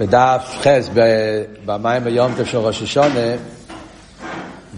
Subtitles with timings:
[0.00, 0.90] בדף חס
[1.64, 3.36] במים ביום טף של ראש השונה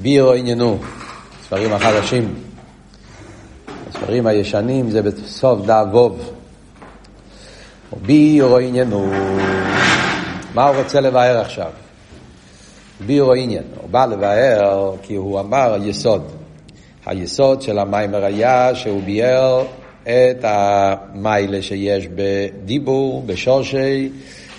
[0.03, 0.79] בירו עניינו
[1.45, 2.35] ספרים החדשים.
[3.91, 6.33] הספרים הישנים זה בסוף דף ווב
[8.03, 9.13] בירו עניינו.
[10.55, 11.71] מה הוא רוצה לבאר עכשיו?
[13.07, 13.63] בירו עניין.
[13.81, 16.23] הוא בא לבאר כי הוא אמר יסוד
[17.07, 19.65] היסוד של המיימר היה שהוא ביאר
[20.03, 24.11] את המיילה שיש בדיבור, בשושי,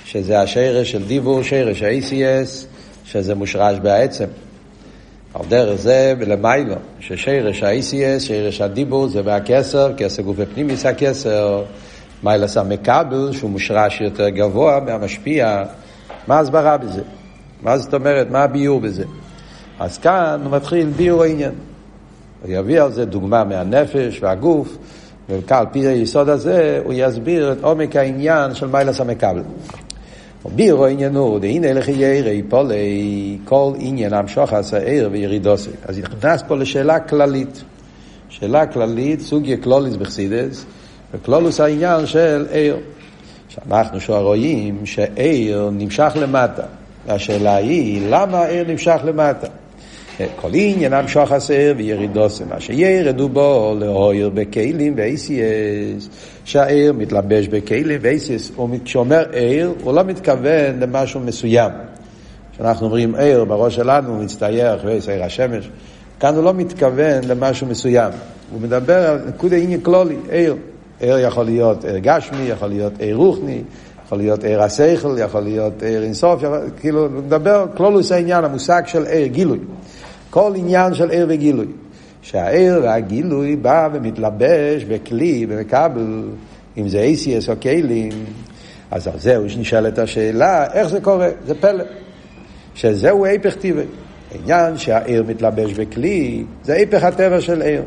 [0.08, 2.66] שזה השרש של דיבור, שרש ה-ACS,
[3.06, 4.26] שזה מושרש בעצם.
[5.34, 11.64] על דרך זה ולמיילו, ששרש ה-ACS, שרש הדיבור זה מהכסר, כסר גוף בפנימיס הכסר,
[12.24, 15.64] מיילס המקבל, שהוא מושרש יותר גבוה מהמשפיע.
[16.28, 17.02] מה ההסברה בזה?
[17.62, 18.30] מה זאת אומרת?
[18.30, 19.04] מה הביור בזה?
[19.80, 21.54] אז כאן הוא מתחיל ביור העניין.
[22.44, 24.78] הוא יביא על זה דוגמה מהנפש והגוף,
[25.30, 29.44] ועל פי היסוד הזה הוא יסביר את עומק העניין של מיילס המקבל.
[30.46, 35.70] בירו עניינו, דהנה לכי ירא פולי, כל עניין המשוך עשה עיר וירידוסי.
[35.86, 37.64] אז נכנס פה לשאלה כללית.
[38.30, 40.66] שאלה כללית, סוגיה קלוליס בחסידס,
[41.14, 42.78] וקלולוס העניין של עיר.
[43.50, 46.64] שאנחנו שואל רואים שעיר נמשך למטה.
[47.08, 49.48] והשאלה היא, למה העיר נמשך למטה?
[50.36, 56.10] כל עניין המשוך עשר וירידוסם, מה שירדו בו לאויר בכלים ואייסיאס,
[56.48, 58.52] שהעיר מתלבש בכלים ואייסיאס,
[58.86, 61.72] כשאומר עיר, הוא לא מתכוון למשהו מסוים.
[62.54, 65.70] כשאנחנו אומרים עיר, בראש שלנו מצטייר אחרי עיר השמש,
[66.20, 68.12] כאן הוא לא מתכוון למשהו מסוים.
[68.52, 70.56] הוא מדבר על נקוד העניין כלולי, עיר.
[71.00, 73.62] עיר יכול להיות עיר גשמי, יכול להיות עיר רוחני,
[74.06, 76.44] יכול להיות עיר השכל, יכול להיות עיר אינסוף,
[76.80, 79.60] כאילו, הוא מדבר, כלולוס העניין, המושג של עיר, גילוי.
[80.30, 81.68] כל עניין של עיר וגילוי.
[82.28, 86.24] שהעיר והגילוי בא ומתלבש בכלי ומקבל,
[86.78, 88.12] אם זה ACS או כלים,
[88.92, 91.30] אז על זהו נשאלת השאלה, איך זה קורה?
[91.46, 91.84] זה פלא.
[92.76, 93.86] שזהו היפך טבעי.
[94.32, 97.84] העניין שהעיר מתלבש בכלי, זה היפך הטבע של עיר.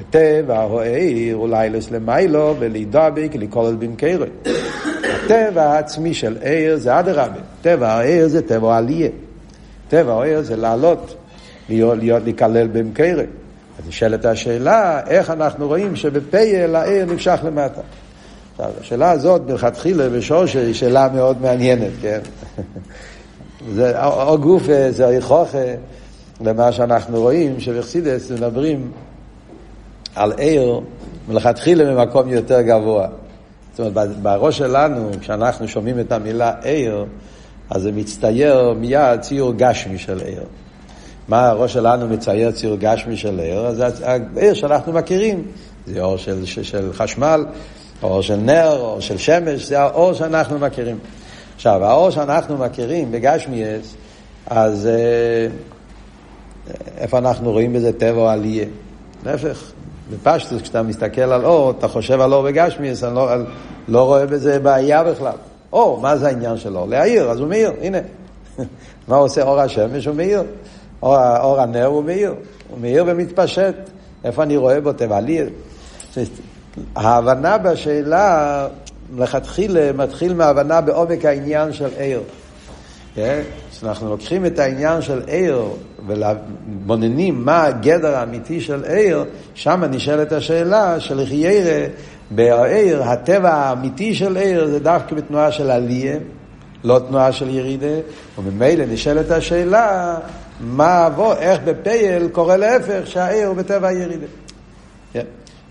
[0.00, 4.26] הטבע הוא העיר, אולי לסלמיילו ולהידבק לקרוא במקרה.
[5.14, 7.40] הטבע העצמי של עיר זה אדרבה.
[7.62, 9.10] טבע העיר זה טבע עלייה.
[9.88, 11.16] טבע העיר זה לעלות.
[11.68, 13.24] להיות, להיות להיכלל במקרה.
[13.82, 17.80] אז נשאלת השאלה, איך אנחנו רואים שבפייל העיר נמשך למטה.
[18.50, 22.20] עכשיו, השאלה הזאת מלכתחילה בשורש היא שאלה מאוד מעניינת, כן?
[23.74, 25.54] זה או גוף, זה היכוך
[26.40, 28.90] למה שאנחנו רואים, שבחסידס מדברים
[30.14, 30.80] על עיר
[31.28, 33.08] מלכתחילה ממקום יותר גבוה.
[33.76, 37.06] זאת אומרת, בראש שלנו, כשאנחנו שומעים את המילה עיר,
[37.70, 40.42] אז זה מצטייר מיד ציור גשמי של עיר.
[41.28, 43.82] מה הראש שלנו מצייר ציור גשמי של עיר, אז
[44.36, 45.42] העיר שאנחנו מכירים,
[45.86, 47.44] זה אור של, של, של חשמל,
[48.02, 50.98] אור של נר, אור של שמש, זה האור שאנחנו מכירים.
[51.54, 53.94] עכשיו, האור שאנחנו מכירים בגשמיאס,
[54.46, 55.48] אז אה,
[56.98, 58.66] איפה אנחנו רואים בזה טבע או עלייה?
[59.24, 59.72] להפך,
[60.10, 63.30] בפשטוס, כשאתה מסתכל על אור, אתה חושב על אור בגשמיאס, אני לא,
[63.88, 65.36] לא רואה בזה בעיה בכלל.
[65.72, 66.88] אור, מה זה העניין של אור?
[66.88, 67.98] להעיר, אז הוא מאיר, הנה.
[69.08, 70.06] מה עושה אור השמש?
[70.06, 70.42] הוא מאיר.
[71.02, 72.34] אור, אור הנר הוא מאיר,
[72.68, 73.74] הוא מאיר ומתפשט.
[74.24, 75.40] איפה אני רואה בו תבעלי?
[76.96, 78.68] ההבנה בשאלה,
[79.16, 82.22] לכתחילה, מתחיל מההבנה בעומק העניין של עיר.
[83.70, 85.62] כשאנחנו לוקחים את העניין של עיר
[86.06, 89.24] ובוננים מה הגדר האמיתי של עיר,
[89.54, 91.86] שם נשאלת השאלה של איך ירא
[92.30, 96.16] בעיר, הטבע האמיתי של עיר זה דווקא בתנועה של עלייה,
[96.84, 98.00] לא תנועה של ירידה,
[98.38, 100.18] וממילא נשאלת השאלה
[100.62, 104.26] מה אבוא, איך בפייל קורה להפך שהעיר הוא בטבע הירידה.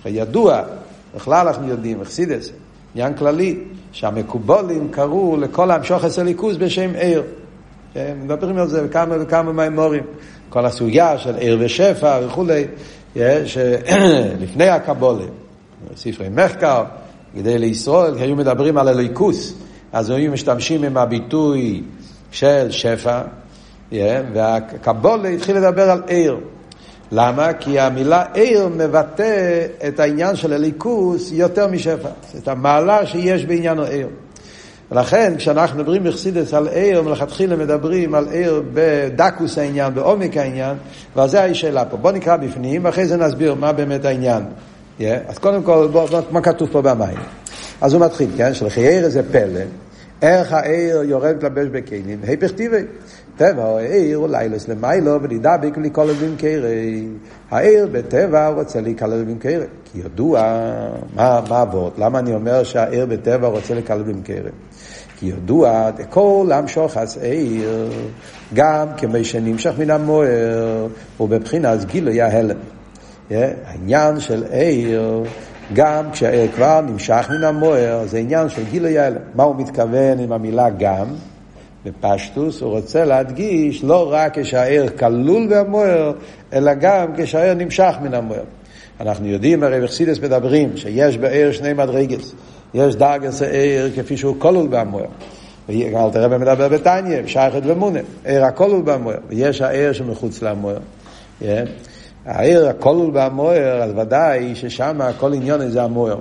[0.06, 0.62] ידוע,
[1.16, 2.50] בכלל אנחנו יודעים, אכסידס,
[2.96, 3.60] עניין כללי,
[3.92, 7.24] שהמקובולים קראו לכל המשוך אצל ליכוז בשם עיר.
[7.96, 10.04] מדברים על זה בכמה וכמה מימורים.
[10.50, 12.66] כל הסוגיה של עיר ושפע וכולי,
[13.46, 15.26] שלפני הקבולה,
[15.96, 16.84] ספרי מחקר,
[17.36, 19.54] כדי לישראל, היו מדברים על הליכוס,
[19.94, 21.84] אז היו משתמשים עם הביטוי
[22.32, 23.22] של שפע,
[24.34, 26.38] והקבולה התחיל לדבר על עיר.
[27.12, 27.54] למה?
[27.54, 34.08] כי המילה עיר מבטא את העניין של הליכוס יותר משפע, את המעלה שיש בעניין העיר.
[34.92, 40.78] ולכן כשאנחנו מדברים בחסידס על עיר, מלכתחילה מדברים על עיר בדקוס העניין, בעומק העניין,
[41.16, 41.98] ועל זה השאלה פה.
[41.98, 44.44] בואו נקרא בפנים, ואחרי זה נסביר מה באמת העניין.
[45.00, 45.04] Yeah.
[45.28, 47.18] אז קודם כל, בוא, בוא, מה כתוב פה במים?
[47.82, 48.54] אז הוא מתחיל, כן?
[48.54, 49.62] שלחי עיר זה פלא.
[50.22, 52.20] איך העיר יורד להתלבש בכלים?
[52.24, 52.84] היפך טבעי.
[53.42, 57.08] טבע העיר הוא לילס למיילו ונדבק לכל אבים קרי.
[57.52, 59.66] העיר בטבע רוצה להיכלל במקרי.
[59.86, 60.60] כי ידוע,
[61.16, 61.94] מה, עבוד?
[61.98, 64.50] למה אני אומר שהעיר בטבע רוצה להיכלל במקרי?
[65.20, 67.90] כי ידוע, כל המשוך אז עיר,
[68.54, 70.88] גם כמי שנמשך מן המוער,
[71.20, 72.58] ובבחינת גילוי ההלם.
[73.66, 75.24] העניין של עיר,
[75.74, 79.22] גם כשהעיר כבר נמשך מן המוער, זה עניין של גילוי ההלם.
[79.36, 81.06] מה הוא מתכוון עם המילה גם?
[81.86, 86.12] בפשטוס הוא רוצה להדגיש לא רק כשהעיר כלול במוער,
[86.54, 88.44] אלא גם כשהעיר נמשך מן המוער.
[89.00, 92.34] אנחנו יודעים, הרי בחסידס מדברים, שיש בעיר שני מדרגס.
[92.74, 95.06] יש דרגס העיר כפי שהוא כלול במוער.
[95.70, 99.18] אל תראה במדבר בתניא, שייכת ומונה, עיר הכלול במוער.
[99.30, 100.78] ויש העיר שמחוץ למוער.
[101.42, 101.46] Yeah.
[102.26, 106.18] העיר הכלול במוער, אז ודאי ששם כל עניון זה המוער.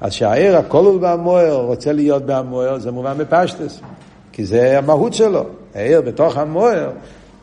[0.00, 3.80] אז שהעיר הכלול במוער רוצה להיות במוער, זה מובן בפשטס.
[4.32, 5.44] כי זה המהות שלו.
[5.74, 6.90] העיר בתוך המוער,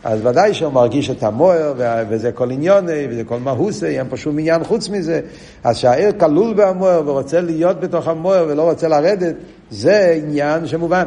[0.04, 1.74] אז ודאי שהוא מרגיש את המוער,
[2.10, 5.22] וזה כל עניוני, וזה כל מהוסי, אין פה שום עניין חוץ מזה.
[5.64, 9.36] אז שהעיר כלול במוער ורוצה להיות בתוך המוער ולא רוצה לרדת,
[9.72, 11.06] זה עניין שמובן.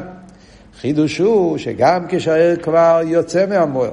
[0.81, 3.91] חידוש הוא שגם כשהעיר כבר יוצא מהמוער,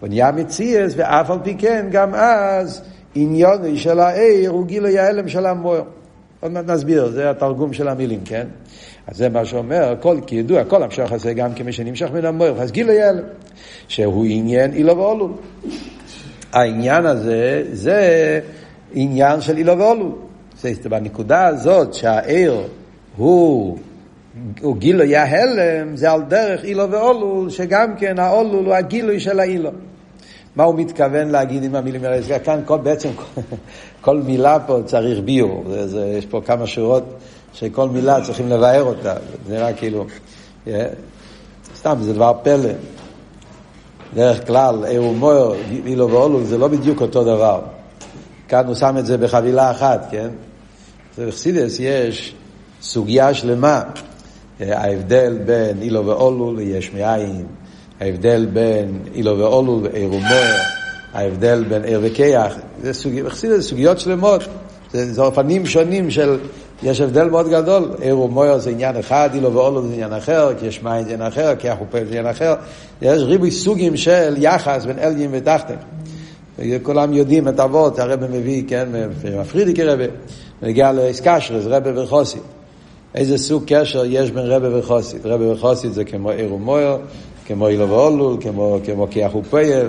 [0.00, 2.82] הוא נהיה מציאס, ואף על פי כן, גם אז
[3.14, 5.82] עניוני של העיר הוא גילוי ההלם של המוער.
[6.42, 8.46] עוד מעט נסביר, זה התרגום של המילים, כן?
[9.06, 12.62] אז זה מה שאומר, כל, כי ידוע, כל המשוך הזה גם כמי שנמשך מן המויר,
[12.62, 13.24] אז גילוי הלם,
[13.88, 15.30] שהוא עניין אילו ואולול.
[16.52, 18.40] העניין הזה, זה
[18.92, 20.12] עניין של אילו ואולול.
[20.90, 22.62] בנקודה הזאת שהעיר
[23.16, 23.78] הוא,
[24.60, 29.70] הוא גילוי ההלם, זה על דרך אילו ואולול, שגם כן האולול הוא הגילוי של האילו.
[30.56, 32.38] מה הוא מתכוון להגיד עם המילים האלה?
[32.38, 33.08] כאן כל, בעצם
[34.04, 35.64] כל מילה פה צריך ביור.
[35.68, 37.04] זה, זה, יש פה כמה שורות
[37.52, 39.14] שכל מילה צריכים לבאר אותה.
[39.46, 40.06] זה נראה כאילו...
[40.66, 40.70] Yeah.
[41.76, 42.70] סתם, זה דבר פלא.
[44.14, 45.54] דרך כלל, אירו מויר,
[45.86, 47.60] אילו ואולו, זה לא בדיוק אותו דבר.
[48.48, 50.28] כאן הוא שם את זה בחבילה אחת, כן?
[51.18, 52.34] בחסידס יש
[52.82, 53.82] סוגיה שלמה.
[54.60, 57.46] ההבדל בין אילו ואולו ליש מאין,
[58.00, 60.54] ההבדל בין אילו ואולו ואירו מויר,
[61.12, 63.12] ההבדל בין עיר וכיח, זה סוג...
[63.60, 64.42] סוגיות שלמות.
[64.92, 66.38] זה, זה אופנים שונים של,
[66.82, 70.66] יש הבדל מאוד גדול, עיר ומויר זה עניין אחד, אילו ואולו זה עניין אחר, כי
[70.66, 72.54] יש מים זה עניין אחר, כי החופה זה עניין אחר,
[73.02, 75.74] יש ריבוי סוגים של יחס בין אלגים ותחתן.
[76.82, 78.88] כולם יודעים את אבות, הרב מביא, כן,
[79.40, 80.06] מפרידיקי רבי,
[80.62, 82.38] נגיע לאסקשרס, רבי וחוסי.
[83.14, 85.16] איזה סוג קשר יש בין רבי וחוסי?
[85.24, 86.96] רבי וחוסי זה כמו עיר ומויר,
[87.52, 89.86] כמו אילו ואולו, כמו, כמו כיח ופייל,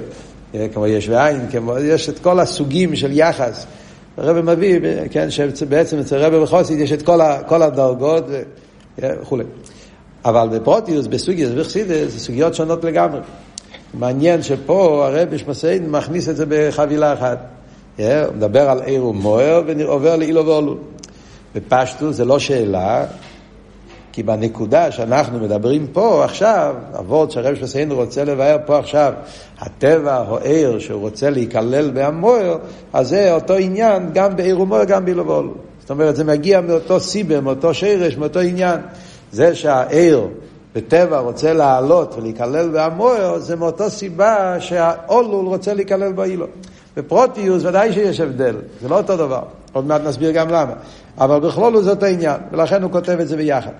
[0.73, 3.65] כמו יש ועין, כמו, יש את כל הסוגים של יחס.
[4.17, 4.79] הרב מביא,
[5.11, 8.25] כן, שבעצם אצל רבי וחוסית יש את כל, ה, כל הדרגות
[8.99, 9.43] וכולי.
[10.25, 13.19] אבל בפרוטיוס, בסוגיוס וחסידס, זה סוגיות שונות לגמרי.
[13.93, 17.39] מעניין שפה הרבי שמסיין מכניס את זה בחבילה אחת.
[17.97, 18.05] הוא
[18.35, 20.77] מדבר על עיר ומוער ועובר לאילו ואולו.
[21.55, 23.05] בפשטוס זה לא שאלה,
[24.13, 29.13] כי בנקודה שאנחנו מדברים פה עכשיו, אבות שהרב שסיינו רוצה לבאר פה עכשיו,
[29.59, 32.57] הטבע עיר שהוא רוצה להיכלל בהמוער,
[32.93, 35.49] אז זה אותו עניין גם בעיר ומוער, גם בילובול.
[35.79, 38.79] זאת אומרת, זה מגיע מאותו סיבה, מאותו שרש, מאותו עניין.
[39.31, 40.27] זה שהעיר
[40.75, 46.45] בטבע רוצה לעלות ולהיכלל בהמוער, זה מאותו סיבה שהאולול רוצה להיכלל באילו.
[46.97, 49.41] בפרוטיוס ודאי שיש הבדל, זה לא אותו דבר.
[49.73, 50.73] עוד מעט נסביר גם למה.
[51.17, 53.71] אבל בכלול זה אותו עניין, ולכן הוא כותב את זה ביחד.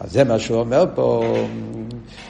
[0.00, 1.24] אז זה מה שהוא אומר פה,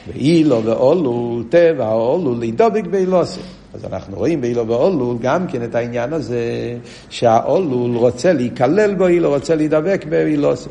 [0.07, 3.39] ואילו ואולול, טבע אולול, להידבק באילוסי.
[3.73, 6.41] אז אנחנו רואים באילו ואולול גם כן את העניין הזה,
[7.09, 10.69] שהאולול רוצה להיכלל בו אילו, רוצה להידבק באילוסי.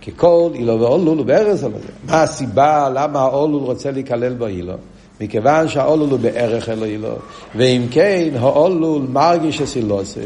[0.00, 1.88] כי כל אילו ואולול הוא בארץ על זה.
[2.08, 4.74] מה הסיבה למה האולול רוצה להיכלל בו אילו?
[5.20, 7.14] מכיוון שהאולול הוא בערך אלוהילו,
[7.54, 10.20] ואם כן, האולול מרגיש אסילוסי,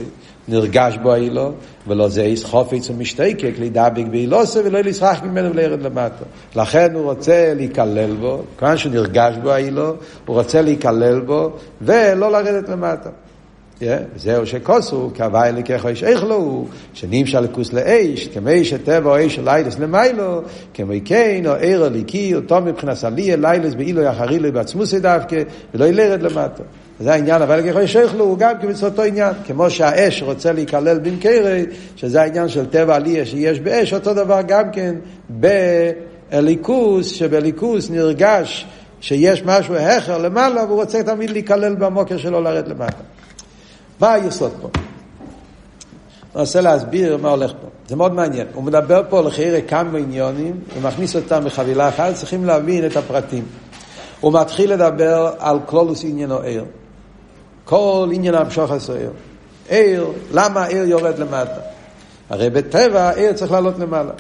[0.49, 1.53] נרגש בו אילו,
[1.87, 6.25] ולא זה איס חופץ ומשתקק להידבק באילוסי ולא לשחק ממנו ולרד למטה.
[6.57, 9.95] לכן הוא רוצה להיכלל בו, כיוון שהוא נרגש בו אילו,
[10.27, 13.11] הוא רוצה להיכלל בו ולא לרדת למטה.
[14.17, 15.11] זהו שכוסו,
[15.89, 20.43] איש איך לא הוא, שנמשל לכוס לאש, כמי שטבע או של ליילס למיילו,
[20.75, 25.43] כמי כן או עיר הליקי, אותו מבחינת סליה, ליילס באילו יחרי לו בעצמוסי דווקא,
[25.75, 26.63] ולא ילרד למטה.
[27.01, 29.33] זה העניין, אבל לכך יש לו, הוא גם כמצוותו עניין.
[29.47, 31.65] כמו שהאש רוצה להיכלל במקרי,
[31.97, 34.95] שזה העניין של טבע עלייה שיש באש, אותו דבר גם כן
[35.29, 38.67] בליכוס, שבליכוס נרגש
[39.01, 43.03] שיש משהו החר למעלה, והוא רוצה תמיד להיכלל במוקר שלו לרדת למטה.
[44.01, 44.69] מה היסוד פה?
[46.35, 47.69] אני רוצה להסביר מה הולך פה.
[47.89, 48.47] זה מאוד מעניין.
[48.55, 53.45] הוא מדבר פה לחירי כמה עניונים, ומכניס אותם בחבילה אחת, צריכים להבין את הפרטים.
[54.21, 56.65] הוא מתחיל לדבר על כלולוס עניינו עיר.
[57.71, 58.93] כל עניין המשוך עשו
[59.69, 60.07] עיר.
[60.33, 61.61] למה עיר יורד למטה?
[62.31, 64.13] הרי בטבע עיר צריך לעלות למעלה.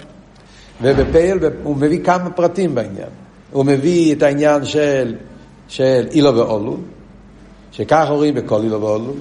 [0.82, 3.08] ובפייל הוא מביא כמה פרטים בעניין.
[3.52, 5.14] הוא מביא את העניין של,
[5.68, 6.76] של אילו ואולו,
[7.72, 9.12] שככה רואים בכל אילו ואולו,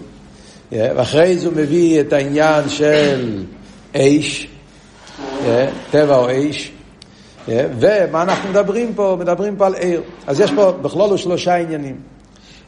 [0.71, 3.43] ואחרי זה הוא מביא את העניין של
[3.95, 4.47] אש,
[5.91, 6.71] טבע או אש,
[7.49, 9.17] ומה אנחנו מדברים פה?
[9.19, 10.01] מדברים פה על עיר.
[10.27, 11.95] אז יש פה בכלול שלושה עניינים.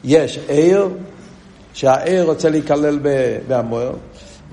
[0.03, 0.87] יש עיר,
[1.73, 2.99] שהעיר רוצה להיכלל
[3.47, 3.91] בהמוער,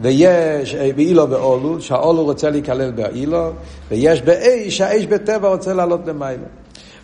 [0.00, 3.50] ויש באילו ואולו, שהאולו רוצה להיכלל באילו,
[3.90, 6.46] ויש באש, שהאש בטבע רוצה לעלות למעלה.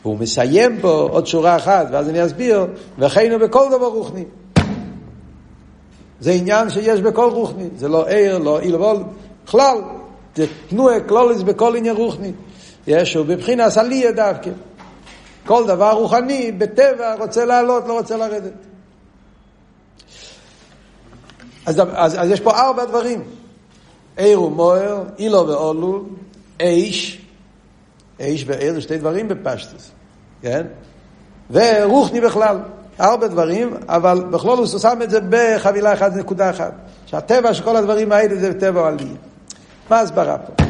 [0.02, 2.66] והוא מסיים פה עוד שורה אחת, ואז אני אסביר,
[2.98, 4.24] וחיינו בכל דבר רוחני.
[6.20, 9.04] זה עניין שיש בכל רוחני, זה לא עיר, לא אילו ואולו,
[9.46, 9.78] בכלל,
[10.68, 12.32] תנועה כלוליס בכל עניין רוחני.
[12.86, 14.50] יש, הוא בבחינת עליה דווקא.
[15.46, 18.52] כל דבר רוחני, בטבע, רוצה לעלות, לא רוצה לרדת.
[21.66, 23.22] אז, אז, אז יש פה ארבע דברים.
[24.16, 26.02] עיר ומוער, אילו ואולול,
[26.60, 27.24] איש,
[28.20, 29.90] איש ועיר זה שתי דברים בפשטוס,
[30.42, 30.66] כן?
[31.50, 32.58] ורוחני בכלל,
[33.00, 36.72] ארבע דברים, אבל בכלול הוא שם את זה בחבילה אחת, נקודה אחת.
[37.06, 39.08] שהטבע של כל הדברים האלה זה טבע עלי.
[39.90, 40.64] מה ההסברה פה?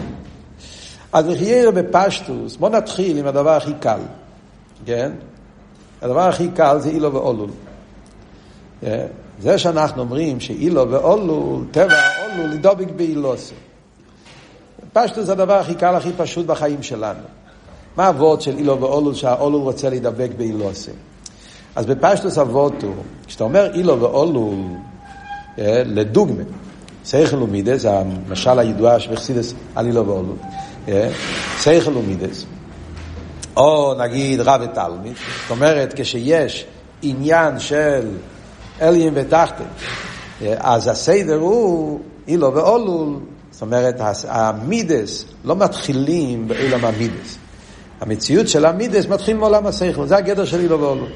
[1.12, 4.00] אז נחייר בפשטוס, בוא נתחיל עם הדבר הכי קל,
[4.86, 5.12] כן?
[6.02, 7.50] הדבר הכי קל זה אילו ואולול.
[9.38, 13.54] זה שאנחנו אומרים שאילו ואולול, טבע אולול, לדובק באילוסו.
[14.92, 17.20] פשטוס זה הדבר הכי קל, הכי פשוט בחיים שלנו.
[17.96, 20.90] מה הוורד של אילו ואולול שהאולול רוצה להידבק באילוסו?
[21.76, 22.94] אז בפשטוס הוורד הוא,
[23.26, 24.54] כשאתה אומר אילו ואולול,
[25.58, 26.42] אה, לדוגמה,
[27.04, 30.36] סייכל ומידס, זה המשל הידוע שבחסידס על אילו ואולול,
[30.88, 31.10] אה,
[31.58, 32.46] סייכל ומידס,
[33.56, 35.12] או נגיד רב ותלמיד,
[35.42, 36.66] זאת אומרת כשיש
[37.02, 38.08] עניין של
[38.80, 39.64] אליים ותחתן.
[40.58, 43.16] אז הסדר הוא אילו ואולול,
[43.50, 43.94] זאת אומרת,
[44.28, 47.38] המידס לא מתחילים באילם המידס.
[48.00, 51.08] המציאות של המידס מתחיל מעולם השכל, זה הגדר של אילו ואולול.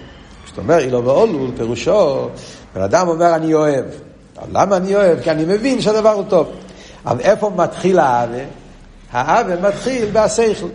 [0.44, 2.28] כשאתה אומר אילו ואולול, פירושו,
[2.74, 3.84] בן אדם אומר אני אוהב.
[4.52, 5.20] למה אני אוהב?
[5.20, 6.46] כי אני מבין שהדבר הוא טוב.
[7.06, 8.44] אבל איפה מתחיל האווה?
[9.12, 10.66] האווה מתחיל בהשכל.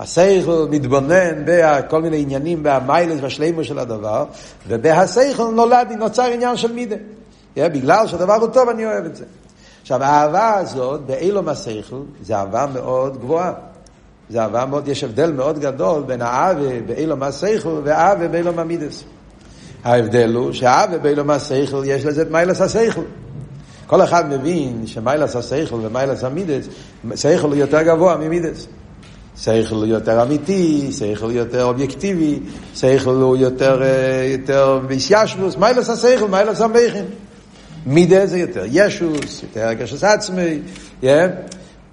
[0.00, 4.24] השכל מתבונן בכל מיני עניינים והמיילס והשלימו של הדבר,
[4.68, 6.96] ובהשכל נולד, נוצר עניין של מידה.
[7.56, 9.24] Yeah, בגלל שהדבר הוא טוב, אני אוהב את זה.
[9.82, 13.52] עכשיו, האהבה הזאת, באילום השכל, זה אהבה מאוד גבוהה.
[14.30, 19.04] זה אהבה מאוד, יש הבדל מאוד גדול בין האהבה באילום השכל והאהבה באילום המידס.
[19.84, 23.02] ההבדל הוא שהאהבה באילום השכל, יש לזה את מיילס השכל.
[23.86, 26.66] כל אחד מבין שמיילס השכל ומיילס המידס,
[27.14, 28.66] שכל הוא יותר גבוה ממידס.
[29.42, 32.38] שכל יותר אמיתי, שכל יותר אובייקטיבי,
[32.74, 33.82] שכל הוא יותר,
[34.32, 37.04] יותר בישיישבוס, מיילס השכל, מיילס המכין.
[37.86, 40.58] מידה זה יותר ישוס, יותר הרגשת עצמי,
[41.02, 41.06] yeah.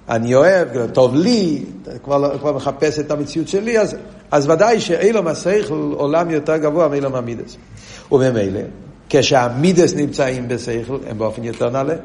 [0.10, 1.64] אני אוהב, טוב לי,
[2.04, 3.96] כבר, כבר מחפש את המציאות שלי, אז,
[4.32, 7.58] אז ודאי שאילום השכל עולם יותר גבוה מאילום המידס.
[8.12, 8.60] וממילא,
[9.10, 11.96] כשהמידס נמצאים בשכל, הם באופן יותר נעלה.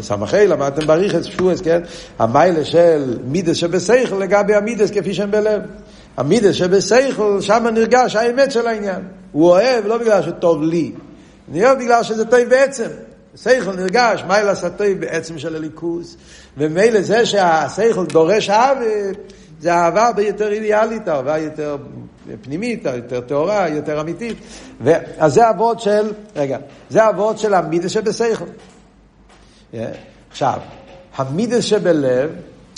[0.00, 1.80] סמכי, למדתם בריחס, שועס, כן?
[2.18, 5.62] המיילה של מידס שבסייכל לגבי המידס כפי שהם בלב.
[6.16, 9.02] המידס שבסייכל, שם נרגש האמת של העניין.
[9.32, 10.92] הוא אוהב לא בגלל שטוב לי,
[11.50, 12.88] אני אוהב בגלל שזה טוב בעצם.
[13.36, 16.16] סייכל נרגש, מיילה סטוי בעצם של הליכוס,
[16.58, 18.80] ומילא זה שהסייכל דורש אהבה,
[19.60, 21.76] זה אהבה ביותר אידיאלית, אהבה יותר
[22.42, 24.36] פנימית, יותר טהורה, יותר אמיתית.
[25.18, 26.58] אז זה אבות של, רגע,
[26.90, 28.44] זה אבות של המידס שבסייכל.
[30.30, 30.58] עכשיו,
[31.16, 32.30] המידס שבלב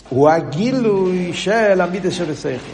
[0.08, 2.72] הוא הגילוי של המידס שבשכל.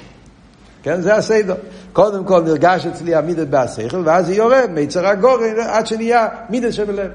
[0.82, 1.54] כן, זה הסדר.
[1.92, 7.10] קודם כל נרגש אצלי המידס בהשכל, ואז זה יורד מיצר הגורן עד שנהיה מידס שבלב.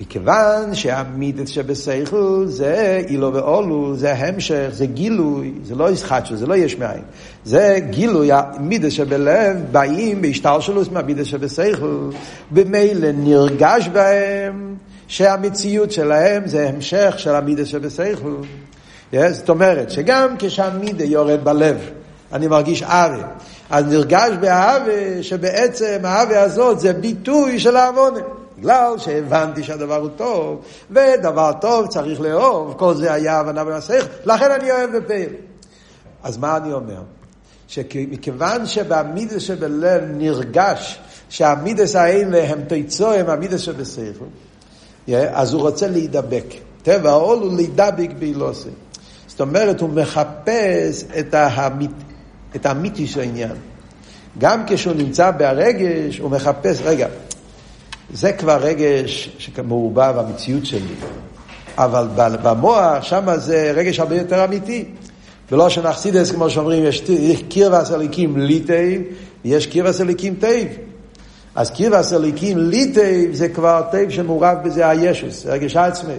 [0.00, 6.56] מכיוון שהמידס שבשכל זה אילו ואולו, זה המשך, זה גילוי, זה לא ישחטשו, זה לא
[6.56, 7.02] יש מאין.
[7.44, 12.10] זה גילוי המידס שבלב, באים בהשתלשלוס מהמידס שבשכל,
[12.50, 14.74] במילא נרגש בהם.
[15.12, 18.28] שהמציאות שלהם זה המשך של המידה שבסייכו.
[19.12, 21.90] Yes, זאת אומרת שגם כשהמידה יורד בלב,
[22.32, 23.28] אני מרגיש אהבה,
[23.70, 28.20] אז נרגש באהבה שבעצם האהבה הזאת זה ביטוי של העוונה.
[28.58, 34.50] בגלל שהבנתי שהדבר הוא טוב, ודבר טוב צריך לאהוב, כל זה היה הבנה במסך, לכן
[34.50, 35.30] אני אוהב בפעיל.
[36.22, 37.02] אז מה אני אומר?
[37.68, 44.24] שמכיוון שבמידס שבלב נרגש שהמידס האלה הם תיצור הם המידס שבשכל,
[45.08, 46.44] אז הוא רוצה להידבק.
[46.82, 48.68] טבע העלול הוא להידבק בעילתו.
[49.26, 51.90] זאת אומרת, הוא מחפש את, האמית,
[52.56, 53.52] את האמיתי של העניין.
[54.38, 57.06] גם כשהוא נמצא בהרגש, הוא מחפש, רגע,
[58.12, 60.94] זה כבר רגש שמעורבב במציאות שלי.
[61.78, 62.08] אבל
[62.42, 64.84] במוח, שם זה רגש הרבה יותר אמיתי.
[65.50, 67.02] בלשון החסידות, כמו שאומרים, יש
[67.48, 69.02] קרבת אלוקים לי טוב,
[69.44, 70.68] יש קרבת אלוקים טוב.
[71.54, 76.14] אז קרבת אלוקים לי טוב זה כבר טוב שמעורב בזה הישות, רגש עצמי.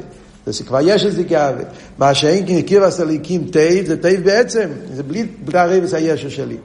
[0.46, 1.64] זה כבר יש איזה גאווה.
[1.98, 6.58] מה שאין קרבת אלוקים טוב, זה טוב בעצם, זה בלי תערובת הישות שלי.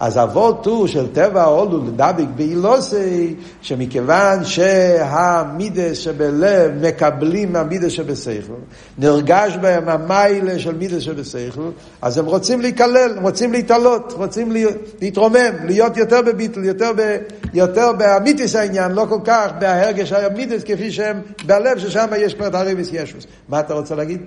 [0.00, 0.20] אז
[0.64, 8.52] הוא של טבע העלול לידבק בעילתו, שמכיוון שהמידות שבלב מקבלים מהמידות שבשכל,
[8.98, 11.70] נרגש בהם המעלה של מידות שבשכל,
[12.02, 14.52] אז הם רוצים להיכלל, הם רוצים להתעלות, רוצים
[15.00, 17.16] להתרומם, להיות יותר בביטל, יותר, ב,
[17.54, 22.88] יותר באמיתית העניין, לא כל כך בהרגש המידות כפי שהם בלב, ששם יש כבר תערובת
[22.92, 23.26] ישות.
[23.48, 24.20] מה אתה רוצה להגיד?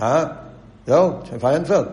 [0.00, 0.24] אה?
[0.86, 1.10] זהו,
[1.40, 1.86] פיינפלד.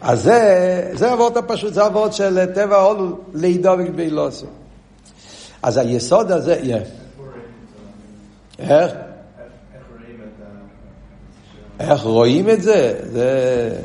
[0.00, 4.46] אז זה, זה העבודה הפשוט, זה העבודה של טבע עלול לידבק בעילתו.
[5.62, 6.54] אז היסוד הזה.
[8.58, 8.92] איך?
[11.80, 13.00] איך רואים את זה?
[13.12, 13.76] זה...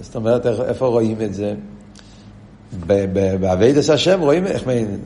[0.00, 1.54] זאת אומרת, איפה רואים את זה?
[3.40, 5.00] באביידס השם רואים איך מבין?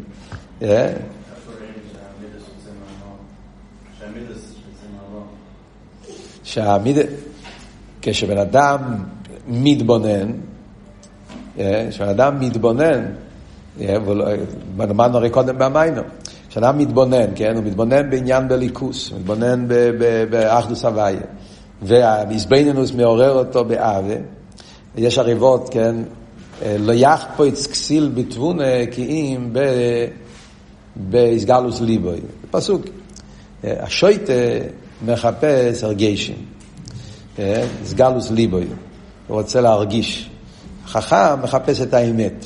[6.45, 7.07] שהמידס,
[8.02, 8.78] כשבן אדם
[9.49, 10.33] מתבונן,
[11.59, 13.04] אה, כשאדם מתבונן,
[13.80, 13.97] אה,
[14.78, 16.02] למדנו הרי קודם במיינו,
[16.49, 19.66] כשאדם מתבונן, כן, הוא מתבונן בעניין בליכוס, מתבונן
[20.30, 21.21] באחדוס הוויה,
[21.83, 24.16] והמזבנינוס מעורר אותו באווה,
[24.97, 25.97] יש הריבות, כן,
[26.62, 29.52] אה, לא יחפוץ כסיל בתבונה כי אם
[30.97, 32.21] באיסגלוס ליבוי.
[32.50, 32.83] פסוק.
[33.64, 34.33] השויטה
[35.07, 36.37] מחפש הרגשים.
[37.39, 38.67] איסגלוס ליבוי.
[39.27, 40.31] הוא רוצה להרגיש.
[40.87, 42.45] חכם מחפש את האמת.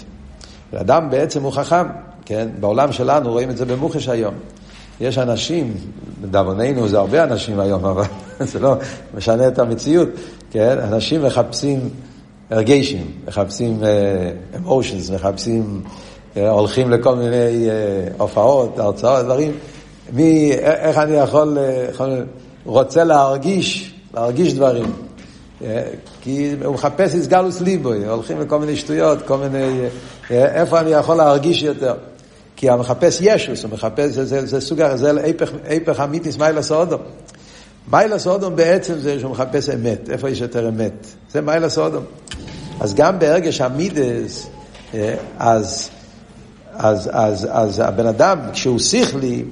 [0.75, 1.87] אדם בעצם הוא חכם,
[2.25, 2.49] כן?
[2.61, 4.35] בעולם שלנו רואים את זה במוחש היום.
[5.01, 5.75] יש אנשים,
[6.23, 8.05] לדאבוננו זה הרבה אנשים היום, אבל
[8.41, 8.77] זה לא
[9.15, 10.09] משנה את המציאות,
[10.51, 10.79] כן?
[10.79, 11.91] אנשים מחפשים
[12.51, 14.65] הרגשים, מחפשים uh,
[15.15, 15.83] מחפשים,
[16.35, 19.53] uh, הולכים לכל מיני uh, הופעות, הרצאות, דברים.
[20.13, 21.59] מי, איך אני יכול,
[21.91, 22.27] יכול,
[22.65, 24.93] רוצה להרגיש, להרגיש דברים.
[26.21, 29.81] כי הוא מחפש איסגלוס ליבוי, הולכים לכל מיני שטויות, כל מיני...
[30.31, 31.95] איפה אני יכול להרגיש יותר?
[32.57, 35.13] כי הוא מחפש ישוס, הוא מחפש, זה, זה, זה סוג, זה
[35.65, 37.01] היפך אמיתיס מיילס אודום.
[37.93, 41.07] מיילס אודום בעצם זה שהוא מחפש אמת, איפה יש יותר אמת?
[41.31, 42.05] זה מיילס אודום.
[42.81, 44.47] אז גם בהרגש המידס,
[45.39, 45.91] אז,
[46.73, 49.45] אז, אז, אז הבן אדם, כשהוא שכלי,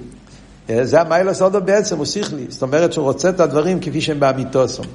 [0.69, 2.47] זה המיילס אודום בעצם, הוא שכלי.
[2.49, 4.87] זאת אומרת שהוא רוצה את הדברים כפי שהם באמיתוסום.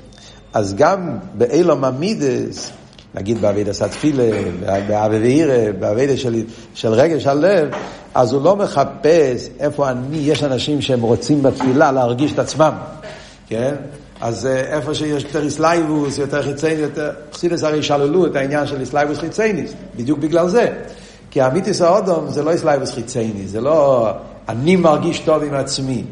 [0.53, 2.71] אז גם באילום המידס,
[3.15, 4.29] נגיד בעבודת התפילה,
[4.87, 7.69] באהבה ויראה, בעבודת של, של רגש הלב,
[8.15, 12.71] אז הוא לא מחפש איפה אני, יש אנשים שהם רוצים בתפילה להרגיש את עצמם,
[13.47, 13.75] כן?
[14.21, 17.11] אז אה, איפה שיש יותר התלהבות, יותר חיצוניות, יותר...
[17.33, 20.73] חסידות הרי שללו את העניין של התלהבות חיצוניות, בדיוק בגלל זה.
[21.31, 24.09] כי אמיתית האדם זה לא התלהבות חיצוניות, זה לא
[24.49, 26.03] אני מרגיש טוב עם עצמי.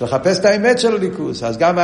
[0.00, 1.42] לחפש את האמת של אלוקות.
[1.42, 1.78] אז גם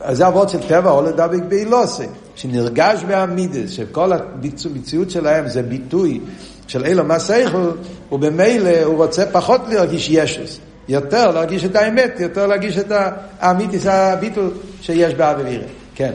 [0.00, 6.20] אז זה אבות של טבע או לדבק באילוסי, שנרגש בעמידס, שכל המציאות שלהם זה ביטוי
[6.66, 7.70] של אילו מה סייכל,
[8.12, 12.92] ובמילא הוא רוצה פחות להרגיש ישוס, יותר להרגיש את האמת, יותר להרגיש את
[13.40, 14.50] האמיתיס הביטול
[14.82, 15.64] שיש באבי וירא.
[15.94, 16.12] כן.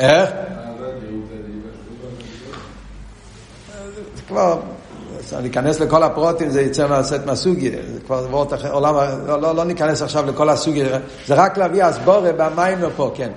[0.00, 0.30] איך?
[4.28, 4.60] כבר
[5.32, 8.94] אני אכנס לכל הפרוטים, זה יצא מהסט מהסוגיה, זה כבר עבורת עולם,
[9.26, 13.30] לא, לא, לא ניכנס עכשיו לכל הסוגיה, זה רק להביא אסבורה במים פה, כן.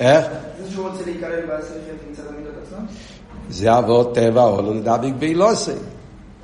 [0.00, 0.26] איך?
[3.50, 5.72] זה אבות טבע או לא לדביק באילוסי.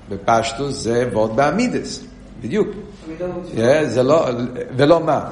[0.09, 2.05] בפשטוס זה אבות בעמידס,
[2.41, 2.69] בדיוק.
[3.87, 4.29] זה לא,
[4.77, 5.31] ולא מה?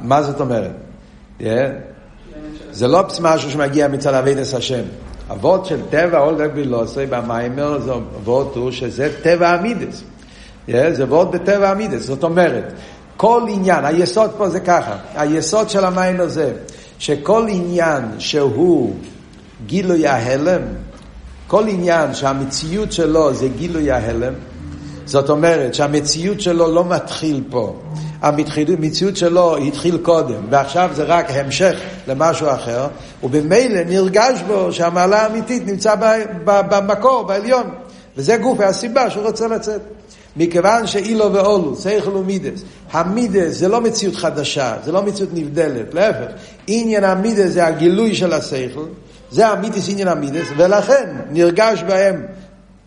[0.00, 0.70] מה זאת אומרת?
[2.70, 4.82] זה לא משהו שמגיע מצד אבידס השם.
[5.32, 10.02] אבות של טבע אולדק בילוסי במיימר זה אבות הוא שזה טבע המידס.
[10.68, 12.02] זה אבות בטבע המידס.
[12.02, 12.72] זאת אומרת,
[13.16, 16.52] כל עניין, היסוד פה זה ככה, היסוד של המיימר זה
[16.98, 18.94] שכל עניין שהוא
[19.66, 20.62] גילוי ההלם,
[21.46, 24.32] כל עניין שהמציאות שלו זה גילוי ההלם,
[25.04, 27.76] זאת אומרת שהמציאות שלו לא מתחיל פה.
[28.22, 31.76] המציאות שלו התחיל קודם, ועכשיו זה רק המשך
[32.08, 32.86] למשהו אחר,
[33.22, 35.94] ובמילא נרגש בו שהמעלה האמיתית נמצא
[36.44, 37.70] במקור, בעליון.
[38.16, 39.80] וזה גוף הסיבה שהוא רוצה לצאת.
[40.36, 46.32] מכיוון שאילו ואולו, שכל ומידס, המידס זה לא מציאות חדשה, זה לא מציאות נבדלת, להפך,
[46.66, 48.86] עניין המידס זה הגילוי של השכל,
[49.30, 52.26] זה המידס עניין המידס, ולכן נרגש בהם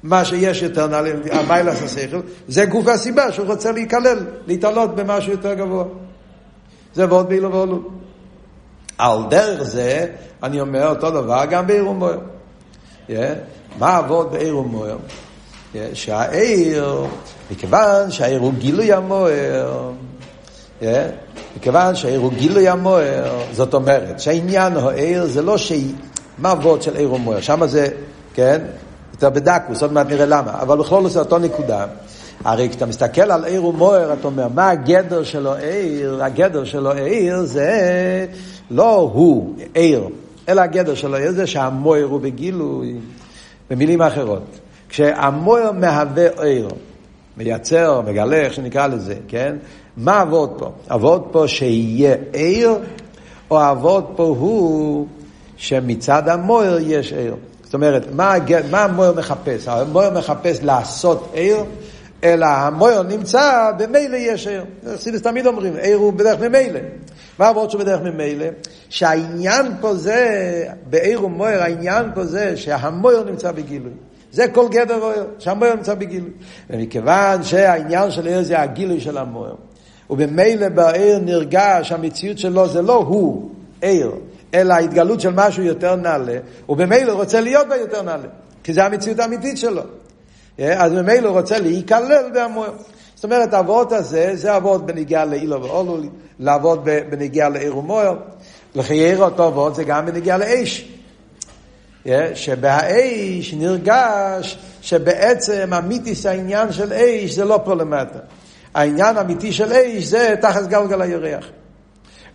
[0.06, 5.54] מה שיש יותר נעלה, המיילס השכל, זה גוף הסיבה שהוא רוצה להיכלל, להתעלות במשהו יותר
[5.54, 5.84] גבוה.
[6.96, 7.82] זה ועוד באילו ואולו.
[8.98, 10.06] על דרך זה,
[10.44, 12.20] אני אומר אותו דבר גם בעיר ומויר.
[13.10, 13.13] Yeah.
[13.80, 14.98] מה עבוד בעיר ומויר?
[15.74, 15.78] Yeah.
[15.94, 17.06] שהעיר,
[17.52, 19.91] מכיוון שהעיר הוא גילוי המויר,
[20.82, 20.86] yeah.
[21.58, 25.94] מכיוון שהעיר הוא גילוי המויר, זאת אומרת שהעניין העיר זה לא שהיא,
[26.38, 27.41] מה עבוד של עיר ומויר?
[27.41, 27.88] שם זה,
[28.34, 28.62] כן,
[29.15, 31.86] יותר בדקוס, עוד מעט נראה למה, אבל בכל זאת אותו נקודה.
[32.43, 36.23] הרי כשאתה מסתכל על עיר ומויר, אתה אומר, מה הגדר שלו עיר?
[36.23, 38.25] הגדר שלו עיר זה
[38.71, 40.08] לא הוא עיר,
[40.49, 42.95] אלא הגדר שלו עיר זה שהמויר הוא בגילוי.
[43.69, 46.67] במילים אחרות, כשהמויר מהווה עיר,
[47.38, 49.56] מייצר, מגלה, איך שנקרא לזה, כן?
[49.97, 50.71] מה עבוד פה?
[50.89, 52.71] עבוד פה שיהיה עיר,
[53.51, 55.08] או עבוד פה הוא
[55.58, 57.36] שמצד המויר יש עיר.
[57.65, 58.34] זאת אומרת, מה,
[58.71, 59.67] מה המויר מחפש?
[59.67, 61.58] המויר מחפש לעשות עיר,
[62.23, 64.65] אלא המויר נמצא, במילא יש עיר.
[64.93, 66.80] חסידס תמיד אומרים, עיר הוא בדרך ממילא.
[67.39, 68.45] מה עבוד שהוא בדרך ממילא?
[68.89, 73.91] שהעניין פה זה, בעיר ומויר, העניין פה זה שהמויר נמצא בגילוי.
[74.32, 76.32] זה כל גדר מויר, שהמויר נמצא בגילוי.
[76.69, 79.56] ומכיוון שהעניין של עיר זה הגילוי של המויר,
[80.10, 83.49] ובמילא בעיר נרגש, המציאות שלו זה לא הוא,
[83.82, 84.12] עיר,
[84.56, 86.38] אלא ההתגלות של משהו יותר נעלה,
[86.70, 88.28] ובמילא רוצה להיות בה יותר נעלה,
[88.63, 89.82] כי זה המציאות האמיתית שלו.
[90.60, 92.72] אז ממילא רוצה להיכלל בהמויר.
[93.15, 95.98] זאת אומרת, האבות הזה, זה אבות בנגיעה לאילו ואולו,
[96.39, 98.13] לעבוד בנגיעה לעיר ומויר.
[98.76, 100.91] לחייר אותו אבות זה גם בנגיעה לאש.
[102.34, 108.20] שבאש נרגש שבעצם אמיתיס העניין של אש זה לא פה למטה.
[108.74, 111.46] העניין האמיתי של אש זה תחת גלגל הירח.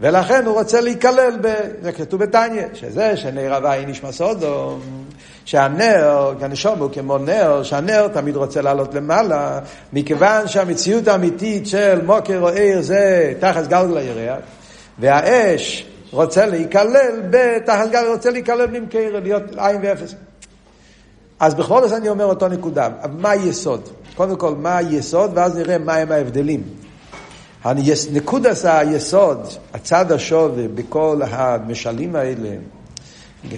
[0.01, 1.55] ולכן הוא רוצה להיכלל, ב...
[1.83, 4.79] זה כתוב בתניא, שזה שנר הוואי נשמע סודו,
[5.45, 9.61] שהנר, כנשום הוא כמו נר, שהנר תמיד רוצה לעלות למעלה,
[9.93, 14.39] מכיוון שהמציאות האמיתית של מוקר או עיר זה תחת גלגל הירח,
[14.99, 20.15] והאש רוצה להיכלל בתחת גלגל, רוצה להיכלל במקר, להיות עין ואפס.
[21.41, 23.89] אז בכל זאת אני אומר אותו נקודה, מה היסוד?
[24.15, 26.63] קודם כל, מה היסוד, ואז נראה מהם ההבדלים.
[28.13, 32.51] נקודס היסוד, הצד השווה בכל המשלים האלה,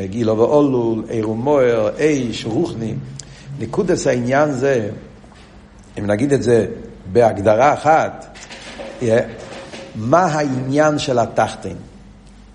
[0.04, 2.94] גילו ואולול, עיר ומוער, איש, רוחני,
[3.58, 4.90] נקודס העניין זה,
[5.98, 6.66] אם נגיד את זה
[7.12, 8.38] בהגדרה אחת,
[9.94, 11.76] מה העניין של התחתן?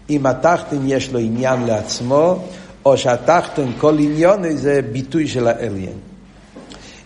[0.10, 2.40] אם התחתן יש לו עניין לעצמו,
[2.86, 5.98] או שהתחתן כל עניון זה ביטוי של האליין.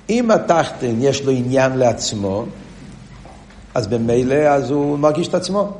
[0.10, 2.45] אם התחתן יש לו עניין לעצמו,
[3.76, 5.72] אז במילא אז הוא מרגיש את עצמו.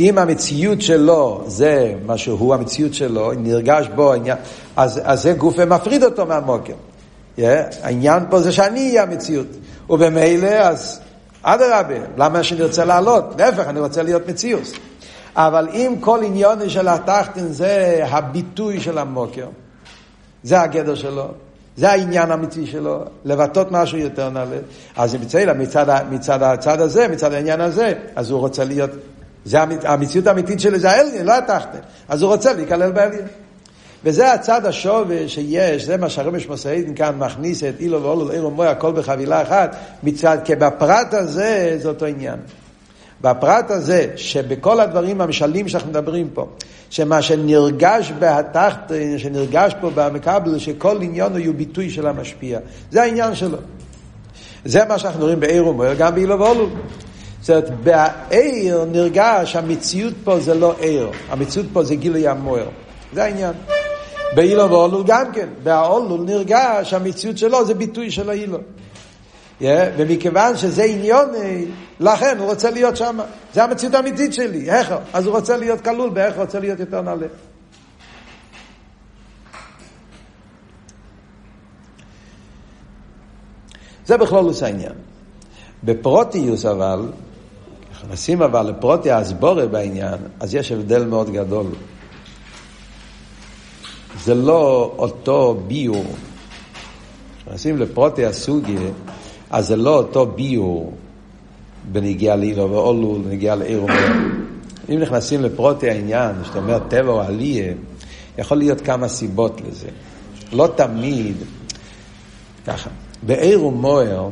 [0.00, 4.36] אם המציאות שלו זה מה שהוא המציאות שלו, נרגש בו העניין,
[4.76, 6.72] אז, אז זה גוף ומפריד אותו מהמוקר.
[7.38, 7.42] Yeah,
[7.82, 9.46] העניין פה זה שאני אהיה המציאות.
[9.90, 11.00] ובמילא אז
[11.42, 13.24] אדרבה, למה שאני רוצה לעלות?
[13.38, 14.62] להפך, אני רוצה להיות מציאות.
[15.36, 19.46] אבל אם כל עניון של התחתן זה הביטוי של המוקר,
[20.42, 21.28] זה הגדר שלו,
[21.80, 24.56] זה העניין האמיתי שלו, לבטאות משהו יותר נעלה.
[24.96, 28.90] אז מצד, מצד, מצד הצד הזה, מצד העניין הזה, אז הוא רוצה להיות,
[29.44, 31.78] זה המציאות האמיתית שלו, זה האליין, לא התחתן.
[32.08, 33.26] אז הוא רוצה להיכלל באליין.
[34.04, 38.66] וזה הצד השווה שיש, זה מה שהרמש מוסעידין כאן מכניס את אילו ואולו לאילו מוי,
[38.66, 42.38] הכל בחבילה אחת, מצד, כי בפרט הזה זה אותו עניין.
[43.20, 46.48] בפרט הזה, שבכל הדברים המשלים שאנחנו מדברים פה,
[46.90, 52.58] שמה שנרגש בהתחת, שנרגש פה במקבל, שכל עניין הוא ביטוי של המשפיע.
[52.90, 53.58] זה העניין שלו.
[54.64, 56.68] זה מה שאנחנו רואים בעיר ומוער, גם באילו ואולו.
[57.40, 62.68] זאת אומרת, בעיר נרגש, המציאות פה זה לא עיר, המציאות פה זה גילוי המוער.
[63.12, 63.52] זה העניין.
[64.34, 68.58] באילו ואולו גם כן, באולו נרגש, המציאות שלו זה ביטוי של האילו.
[69.62, 71.28] ומכיוון שזה עניון,
[72.00, 73.18] לכן הוא רוצה להיות שם.
[73.54, 74.94] זה המציאות האמיתית שלי, איך?
[75.12, 77.26] אז הוא רוצה להיות כלול באיך רוצה להיות יותר נעלה.
[84.06, 84.92] זה בכלול עושה העניין.
[85.84, 87.08] בפרוטיוס אבל,
[87.92, 91.66] נכנסים אבל לפרוטי הסבורה בעניין, אז יש הבדל מאוד גדול.
[94.24, 96.14] זה לא אותו ביור.
[97.46, 98.80] נכנסים לפרוטי הסוגיה,
[99.50, 100.92] אז זה לא אותו ביור
[101.92, 104.12] בנגיעה לאילו ואולו, בנגיעה לעיר ומאיר.
[104.88, 107.72] אם נכנסים לפרוטי העניין, שאתה אומר טבע או עליה,
[108.38, 109.88] יכול להיות כמה סיבות לזה.
[110.52, 111.36] לא תמיד,
[112.66, 112.90] ככה,
[113.22, 114.28] בעיר ומוער,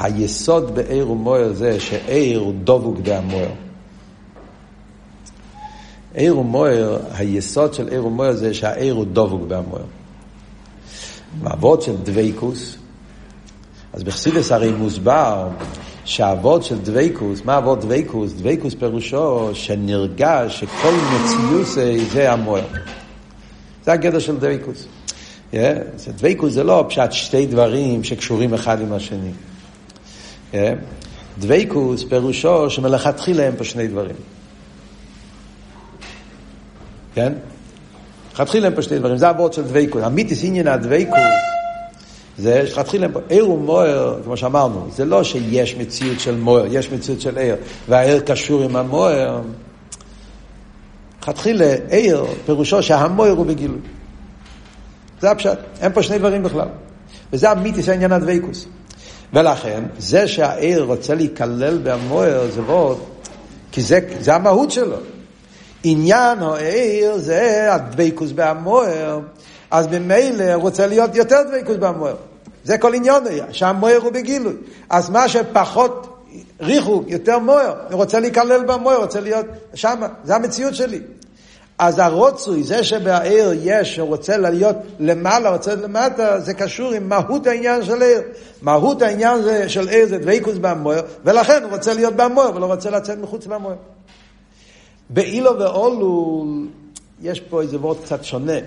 [0.00, 3.50] היסוד בעיר ומויר זה שעיר הוא דבוק בהמויר.
[6.14, 9.84] עיר ומויר, היסוד של עיר ומויר זה שהעיר הוא דבוק בהמויר.
[11.42, 12.76] העבודה של דביקות,
[13.92, 15.48] אז בחסידות הרי מוסבר
[16.04, 18.32] שהעבודה של דביקות, מה העבודה דביקות?
[18.32, 21.66] דביקות פירושו שנרגש שכל מציאות
[22.12, 22.66] זה המאור.
[23.84, 24.86] זה הגדר של דביקות.
[25.52, 25.56] Yeah,
[26.08, 29.30] דביקות זה לא פשט שתי דברים שקשורים אחד עם השני.
[30.52, 30.56] Yeah.
[31.38, 34.16] דביקות פירושו שמלכתחילה הם פה שני דברים.
[37.14, 37.32] כן?
[38.30, 40.02] מלכתחילה הם פה שני דברים, זה אבות של דבייקוס.
[40.02, 41.61] המיתיס עניין הדבייקוס
[42.38, 47.38] זה שתתחיל עיר ומוער, כמו שאמרנו, זה לא שיש מציאות של מוער, יש מציאות של
[47.38, 47.56] עיר,
[47.88, 49.40] והעיר קשור עם המוער.
[51.20, 53.78] תתחיל עיר, פירושו שהמוער הוא בגילוי.
[55.20, 56.68] זה הפשט, אין פה שני דברים בכלל.
[57.32, 58.66] וזה המיתיס העניין הדבקוס.
[59.32, 62.98] ולכן, זה שהעיר רוצה להיכלל במוער, זה ועוד,
[63.72, 64.96] כי זה, זה המהות שלו.
[65.84, 69.20] עניין העיר זה הדבקוס בהמוער,
[69.72, 72.16] אז ממילא רוצה להיות יותר דבקות במוער.
[72.64, 74.54] זה כל עניון היה, שהמוער הוא בגילוי.
[74.90, 76.22] אז מה שפחות
[76.60, 81.00] ריחוק, יותר מוער, הוא רוצה להיכלל במוער, רוצה להיות שם, זה המציאות שלי.
[81.78, 87.84] אז הרוצוי, זה שבעיר יש, רוצה להיות למעלה, רוצה למטה, זה קשור עם מהות העניין
[87.84, 88.22] של עיר.
[88.62, 93.18] מהות העניין של עיר זה דבקות במוער, ולכן הוא רוצה להיות במוער, ולא רוצה לצאת
[93.18, 93.76] מחוץ למוער.
[95.10, 96.44] באילו ואולו,
[97.22, 98.58] יש פה איזה וורט קצת שונה.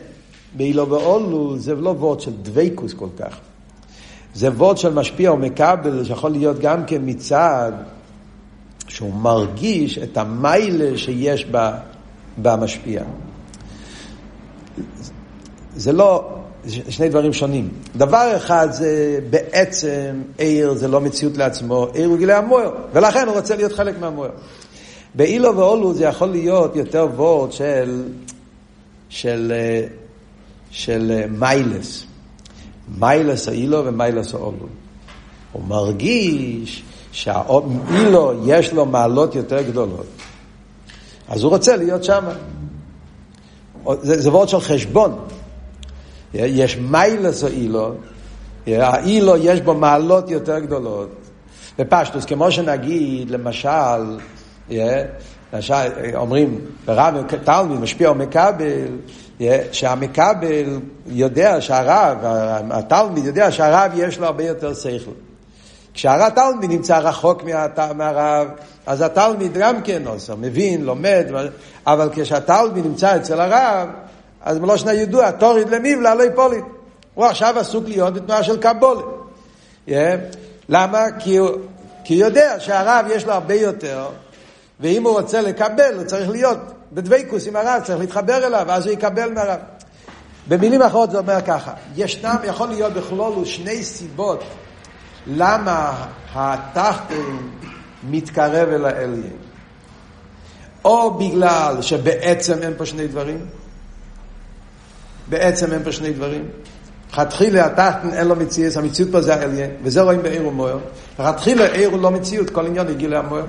[0.57, 3.37] באילו ואולו זה לא וורד של דבייקוס כל כך.
[4.33, 7.71] זה וורד של משפיע ומקבל, שיכול להיות גם כן מצד
[8.87, 11.47] שהוא מרגיש את המיילה שיש
[12.37, 13.03] במשפיע.
[15.75, 16.29] זה לא,
[16.67, 17.69] שני דברים שונים.
[17.95, 23.35] דבר אחד זה בעצם עיר זה לא מציאות לעצמו, עיר הוא גילה המוער, ולכן הוא
[23.35, 24.29] רוצה להיות חלק מהמוער.
[25.15, 28.03] באילו ואולו זה יכול להיות יותר וורד של,
[29.09, 29.53] של
[30.71, 32.05] של אה, מיילס.
[32.97, 34.67] מיילס האילו ומיילס האולו.
[35.51, 40.05] הוא מרגיש שהאילו יש לו מעלות יותר גדולות.
[41.27, 42.23] אז הוא רוצה להיות שם.
[44.01, 45.19] זה, זה וורד של חשבון.
[46.33, 47.93] יש מיילס האילו,
[48.67, 51.09] האילו יש בו מעלות יותר גדולות.
[51.79, 54.17] בפשטוס, כמו שנגיד, למשל,
[56.15, 58.87] אומרים, ברב תלמיד משפיע ומקבל,
[59.71, 62.17] שהמקבל יודע שהרב,
[62.71, 65.11] התלמיד יודע שהרב יש לו הרבה יותר שכל.
[65.93, 67.43] כשהתלמיד נמצא רחוק
[67.95, 68.47] מהרב,
[68.85, 71.25] אז התלמיד גם כן עושה, מבין, לומד,
[71.87, 73.89] אבל כשהתלמיד נמצא אצל הרב,
[74.41, 76.63] אז מלושנה ידוע, תוריד למיבלה לא יפוליד.
[77.13, 79.05] הוא עכשיו עסוק להיות בתנועה של קבולת.
[79.87, 79.91] Yeah.
[80.69, 81.03] למה?
[81.19, 81.49] כי הוא,
[82.03, 84.07] כי הוא יודע שהרב יש לו הרבה יותר,
[84.79, 86.57] ואם הוא רוצה לקבל, הוא צריך להיות
[86.93, 89.59] בדבקוס עם הרב, צריך להתחבר אליו, ואז הוא יקבל מהרב.
[90.47, 94.43] במילים אחרות זה אומר ככה, ישנם, יכול להיות בכלולו שני סיבות
[95.27, 97.37] למה התחתן
[98.09, 99.37] מתקרב אל העליין.
[100.85, 103.45] או בגלל שבעצם אין פה שני דברים,
[105.27, 106.47] בעצם אין פה שני דברים.
[107.11, 110.77] לכתחילה התחתן אין לו מציאות, המציאות פה זה העליין, וזה רואים בעיר ומוער.
[111.19, 113.45] לכתחילה עיר הוא לא מציאות, כל עניין הגיע למוער.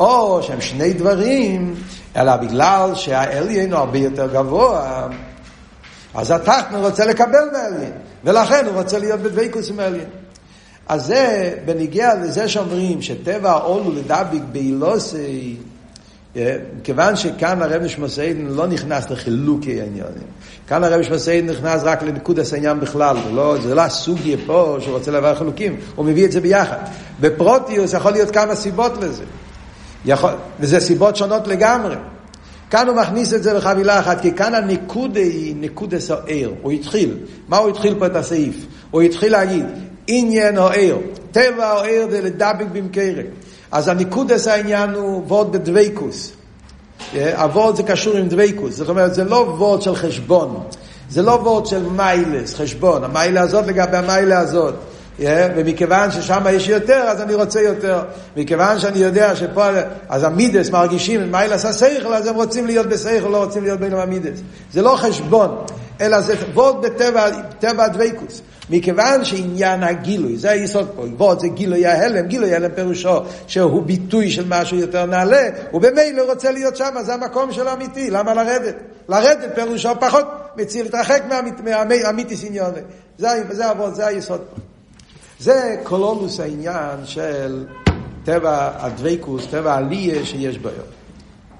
[0.00, 1.74] או שהם שני דברים,
[2.16, 5.08] אלא בגלל שהעליין הוא הרבה יותר גבוה,
[6.14, 7.92] אז התחתן רוצה לקבל מהעליין,
[8.24, 10.08] ולכן הוא רוצה להיות בדבקוס עם העליין.
[10.88, 15.56] אז זה, בניגיע לזה שאומרים שטבע העול הוא לדביק באילוסי,
[16.36, 20.28] אה, כיוון שכאן הרב נשמוסיין לא נכנס לחילוקי העניינים.
[20.66, 25.10] כאן הרב נשמוסיין נכנס רק לנקודס העניין בכלל, לא, זה לא הסוגיה פה שהוא רוצה
[25.10, 26.78] לעבר חילוקים, הוא מביא את זה ביחד.
[27.20, 29.24] בפרוטיוס יכול להיות כמה סיבות לזה.
[30.04, 31.94] יכול, וזה סיבות שונות לגמרי.
[32.70, 36.54] כאן הוא מכניס את זה בחבילה אחת, כי כאן הנקודה היא נקודס העיר.
[36.62, 37.16] הוא התחיל,
[37.48, 38.66] מה הוא התחיל פה את הסעיף?
[38.90, 39.66] הוא התחיל להגיד,
[40.06, 40.98] עניין העיר,
[41.32, 43.22] טבע העיר זה לדבק במקרה.
[43.72, 46.32] אז הנקודס העניין הוא וורד בדוויקוס.
[47.14, 50.60] הוורד זה קשור עם דוויקוס, זאת אומרת זה לא וורד של חשבון,
[51.10, 54.74] זה לא וורד של מיילס, חשבון, המיילה הזאת לגבי המיילה הזאת.
[55.56, 58.02] ומכיוון ששם יש יותר, אז אני רוצה יותר.
[58.36, 59.68] מכיוון שאני יודע שפה,
[60.08, 63.94] אז המידס מרגישים, מה אלה השכל, אז הם רוצים להיות בשכל, לא רוצים להיות בין
[63.94, 64.40] המידס.
[64.72, 65.64] זה לא חשבון,
[66.00, 68.42] אלא זה וורד בטבע, טבע הדבקוס.
[68.70, 74.30] מכיוון שעניין הגילוי, זה היסוד פה, וורד זה גילוי ההלם, גילוי ההלם פירושו שהוא ביטוי
[74.30, 78.74] של משהו יותר נעלה, ובמילא רוצה להיות שם, זה המקום שלו אמיתי, למה לרדת?
[79.08, 81.22] לרדת פירושו פחות מציל, להתרחק
[81.64, 82.70] מהאמיתיס עניון.
[83.18, 84.69] זה, זה, זה היסוד פה.
[85.40, 87.64] זה קולולוס העניין של
[88.24, 90.82] טבע הדבקוס, טבע העלייה שיש בעיר.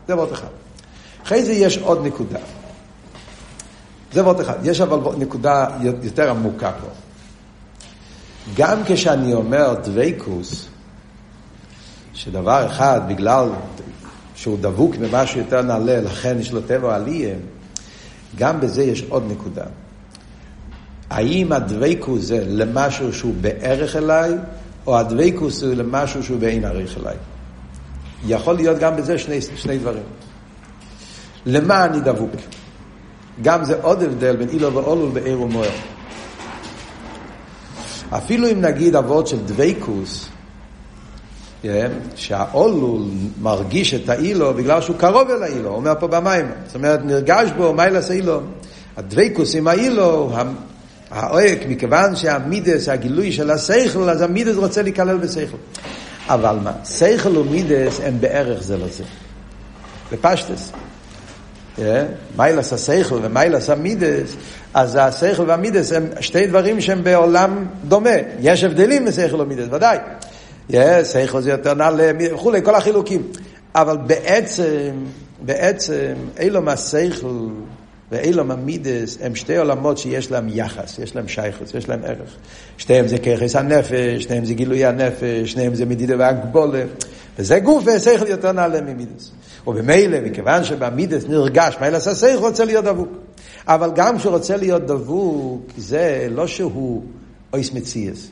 [0.09, 0.49] זה וורט אחד.
[1.25, 2.39] אחרי זה יש עוד נקודה.
[4.13, 4.59] זה וורט אחד.
[4.67, 5.67] יש אבל נקודה
[6.03, 6.89] יותר עמוקה פה.
[8.57, 10.69] גם כשאני אומר דבקוס,
[12.15, 13.49] שדבר אחד, בגלל
[14.35, 17.35] שהוא דבוק במשהו יותר נעלה, לכן יש לו טבע עלייה,
[18.37, 19.65] גם בזה יש עוד נקודה.
[21.11, 24.33] האם הדבקוס זה למשהו שהוא בערך אליי,
[24.87, 27.17] או הדבקוס הוא למשהו שהוא באין עריך אליי?
[28.27, 30.03] יכול להיות גם בזה שני, שני דברים.
[31.47, 32.31] למה אני דבוק?
[33.43, 35.71] גם זה עוד הבדל בין אילו ואולו בעיר ומוער.
[38.11, 40.29] אפילו אם נגיד אבות של דבקוס,
[41.63, 43.03] כן, שהאולול
[43.43, 46.47] מרגיש את האילו בגלל שהוא קרוב אל האילו, אומר פה במים.
[46.67, 48.41] זאת אומרת, נרגש בו מיילס האילו.
[48.97, 50.33] הדבקוס עם האילו,
[51.11, 55.57] האוהק, מכיוון שהמידס, הגילוי של השכל, אז המידס רוצה להיכלל בשכל.
[56.29, 59.05] אבל מה, שכל ומידות הם בערך זה לא זה.
[60.13, 60.73] בפשטות.
[61.79, 62.07] אה?
[62.37, 64.37] מעלת השכל ומעלת המידות,
[64.75, 68.11] אז השכל והמידות הם שתי דברים שהם בעולם דומה.
[68.41, 69.99] יש הבדלים בשכל ומידות, ודאי.
[71.05, 73.23] שכל זה יותר נעלה וכולי, כל החילוקים.
[73.75, 74.91] אבל בעצם,
[75.41, 77.49] בעצם, עולם השכל
[78.11, 82.37] ועולם המידות הם שתי עולמות שיש להם יחס, יש להם שייכות, יש להם ערך.
[82.79, 86.83] שתיהם זה ככס הנפש, שניהם זה גילוי הנפש, שניהם זה מדידה והגבולה.
[87.39, 89.31] וזה גוף ושכל יותר נעלה ממידס.
[89.67, 93.09] ובמילא, מכיוון שבמידס נרגש, מה אלא שכל רוצה להיות דבוק.
[93.67, 97.03] אבל גם כשהוא רוצה להיות דבוק, זה לא שהוא
[97.53, 98.29] אויס מציאס.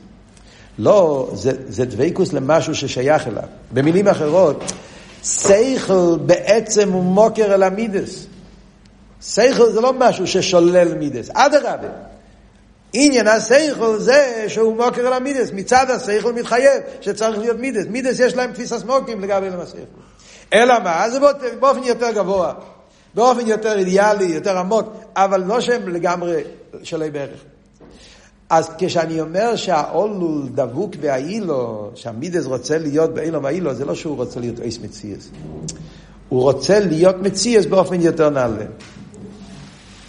[0.79, 3.43] לא, זה, זה דבקוס למשהו ששייך אליו.
[3.73, 4.63] במילים אחרות,
[5.23, 8.25] שכל בעצם הוא מוקר אל המידס.
[9.21, 11.89] שכל זה לא משהו ששולל מידס, אדרבה.
[12.93, 17.85] עניין השכל זה שהוא מוקר אל המידס, מצד השכל מתחייב שצריך להיות מידס.
[17.89, 19.77] מידס יש להם תפיסה סמוקים לגבי אלם השכל.
[20.53, 21.09] אלא מה?
[21.09, 21.19] זה
[21.59, 22.53] באופן יותר גבוה,
[23.13, 26.41] באופן יותר אידיאלי, יותר עמוק, אבל לא שהם לגמרי
[26.83, 27.39] שולי בערך.
[28.49, 34.39] אז כשאני אומר שהאולול דבוק באילו, שהמידס רוצה להיות באילו ואילו, זה לא שהוא רוצה
[34.39, 35.29] להיות אייס מציאס.
[36.29, 38.65] הוא רוצה להיות מציאס באופן יותר נעלה.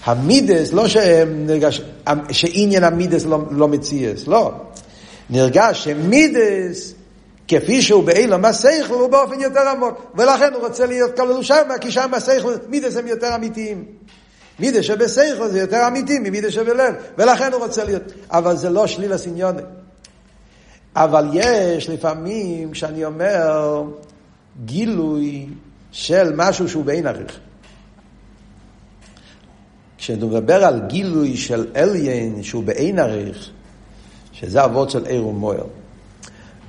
[0.04, 1.82] המידס, לא שהם נרגש,
[2.30, 4.52] שעניין המידס לא, לא מציאס, לא.
[5.30, 6.94] נרגש שמידס,
[7.48, 10.12] כפי שהוא באילום הסייכל, הוא באופן יותר עמוק.
[10.14, 13.84] ולכן הוא רוצה להיות כללו שם, כי שם הסייכל, מידס הם יותר אמיתיים.
[14.60, 18.02] מידה שבסייכו זה יותר אמיתי ממידה שבלב, ולכן הוא רוצה להיות.
[18.30, 19.62] אבל זה לא שליל הסניוני.
[20.96, 23.82] אבל יש לפעמים, כשאני אומר,
[24.64, 25.46] גילוי
[25.92, 27.40] של משהו שהוא באין עריך.
[30.00, 33.50] כשנדבר על גילוי של אליין שהוא באין עריך,
[34.32, 35.64] שזה אבות של עיר ומוער.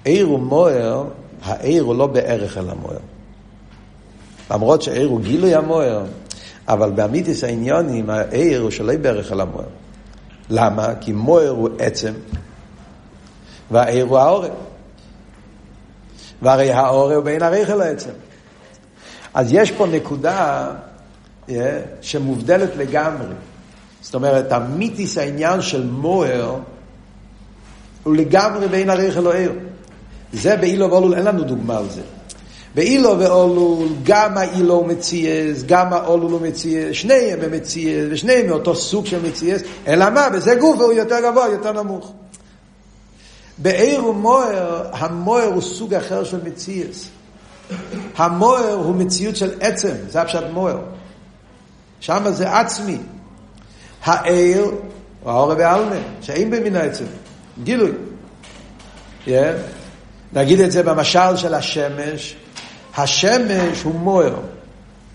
[0.03, 1.03] עיר ומוער,
[1.43, 2.99] העיר הוא לא בערך אל המוער.
[4.51, 6.05] למרות שעיר הוא גילוי המוער,
[6.67, 9.69] אבל באמיתיס העניונים, העיר הוא שלא בערך על המוער.
[10.49, 10.95] למה?
[11.01, 12.13] כי מוער הוא עצם,
[13.71, 14.51] והעיר הוא העורף.
[16.41, 18.11] והרי העורף הוא בין הריח אל העצם.
[19.33, 20.67] אז יש פה נקודה
[22.01, 23.33] שמובדלת לגמרי.
[24.01, 26.55] זאת אומרת, המיתיס העניין של מוער
[28.03, 29.51] הוא לגמרי בין הריח אל העיר.
[30.33, 32.01] זה באילו ואולול, אין לנו דוגמה על זה.
[32.75, 38.75] ואילו ואולול, גם האילו הוא מציאס, גם האולול הוא מציאס, שניהם הם מציאס, ושניהם מאותו
[38.75, 40.27] סוג של מציאס, אלא מה?
[40.33, 42.11] וזה גוף הוא יותר גבוה, יותר נמוך.
[43.57, 47.09] בעיר ומוער, המוער הוא סוג אחר של מציאס.
[48.15, 50.77] המוער הוא מציאות של עצם, זה הפשט מוער.
[52.01, 52.97] שם זה עצמי.
[54.03, 54.71] העיר,
[55.23, 57.05] הוא האור בעלמה, שאין במין העצם.
[57.63, 57.91] גילוי.
[59.27, 59.31] Yeah.
[60.33, 62.35] נגיד את זה במשל של השמש,
[62.97, 64.35] השמש הוא מוער.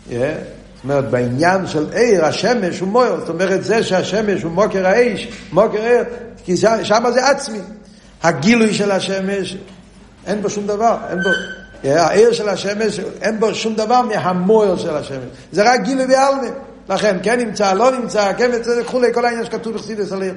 [0.08, 0.12] Yeah.
[0.12, 3.20] זאת אומרת, בעניין של עיר, השמש הוא מוער.
[3.20, 6.04] זאת אומרת, זה שהשמש הוא מוקר האש, מוקר עיר,
[6.44, 7.60] כי שם זה עצמי.
[8.22, 9.56] הגילוי של השמש,
[10.26, 11.30] אין בו שום דבר, אין בו...
[11.82, 15.24] Yeah, העיר של השמש, אין בו שום דבר מהמוער של השמש.
[15.52, 16.65] זה רק גילוי בעלמא.
[16.88, 20.34] לכן, כן נמצא, לא נמצא, כן וכולי, כל העניין שכתוב בחסידס על עיר.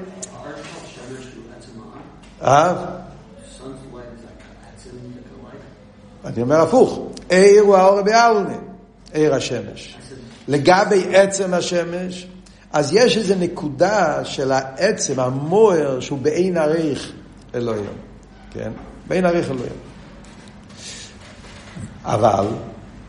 [2.42, 2.74] אה?
[6.24, 8.54] אני אומר הפוך, עיר הוא האור בעלמה,
[9.12, 9.98] עיר השמש.
[10.48, 12.26] לגבי עצם השמש,
[12.72, 17.12] אז יש איזו נקודה של העצם, המוער, שהוא באין עריך
[17.54, 17.84] אלוהים.
[18.50, 18.70] כן?
[19.08, 19.72] באין עריך אלוהים.
[22.04, 22.46] אבל,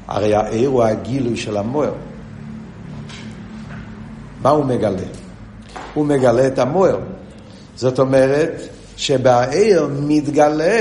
[0.07, 1.93] הרי העיר הוא הגילוי של המוער.
[4.41, 5.01] מה הוא מגלה?
[5.93, 6.99] הוא מגלה את המוער.
[7.75, 8.61] זאת אומרת,
[8.97, 10.77] שבעיר מתגלה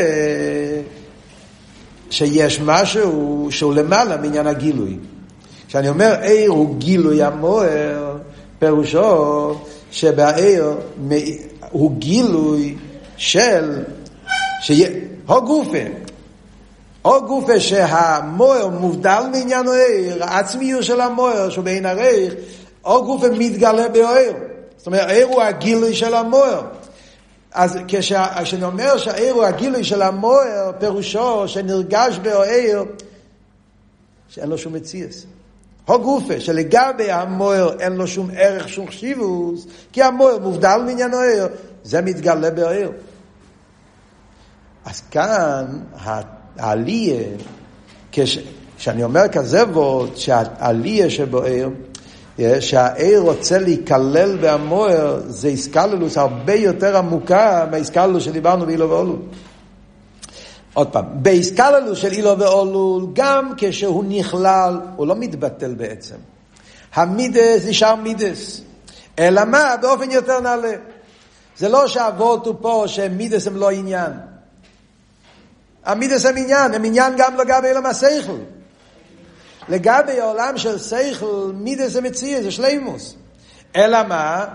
[2.11, 4.99] שיש משהו שהוא למעלה מעניין הגילוי.
[5.69, 8.17] כשאני אומר עיר הוא גילוי המוער,
[8.59, 9.55] פירושו
[9.91, 10.75] שבעיר
[11.71, 12.77] הוא גילוי
[13.17, 13.79] של,
[14.61, 14.89] שיה,
[15.27, 15.79] הו גופה,
[17.05, 22.35] או גופה שהמוער מובדל מעניין העיר, העצמיות של המוער שהוא בעין הרייך,
[22.85, 24.33] או גופה מתגלה בעיר.
[24.77, 26.63] זאת אומרת, העיר הוא הגילוי של המוער.
[27.53, 32.85] אז כשאני אומר שהעיר הוא הגילוי של המוער, פירושו שנרגש בעיר,
[34.29, 35.27] שאין לו שום מציאס.
[35.87, 41.49] הו גופה, שלגבי המוער אין לו שום ערך, שום חשיבוס, כי המוער מובדל מעניין העיר,
[41.85, 42.91] זה מתגלה בעיר.
[44.85, 45.65] אז כאן
[46.59, 47.23] העלייה,
[48.13, 51.69] כשאני אומר כזה וורד, שהעלייה שבוער,
[52.61, 59.19] שהעיר רוצה להיכלל בהמוער, זה איסקללוס הרבה יותר עמוקה מהאיסקללוס שדיברנו באילו ואולול.
[60.75, 66.17] עוד פעם, באיסקללוס של אילו ואולול, גם כשהוא נכלל, הוא לא מתבטל בעצם.
[66.95, 68.61] המידס נשאר מידס.
[69.19, 69.75] אלא מה?
[69.83, 70.73] באופן יותר נעלה.
[71.57, 74.13] זה לא שהאבות הוא פה שמידס הם לא עניין.
[75.85, 78.39] המידס הם עניין, הם עניין גם לגבי אילם השכל.
[79.71, 83.15] לגבי העולם של שכל, מידס זה מציע, זה שלימוס.
[83.77, 84.47] אלא מה?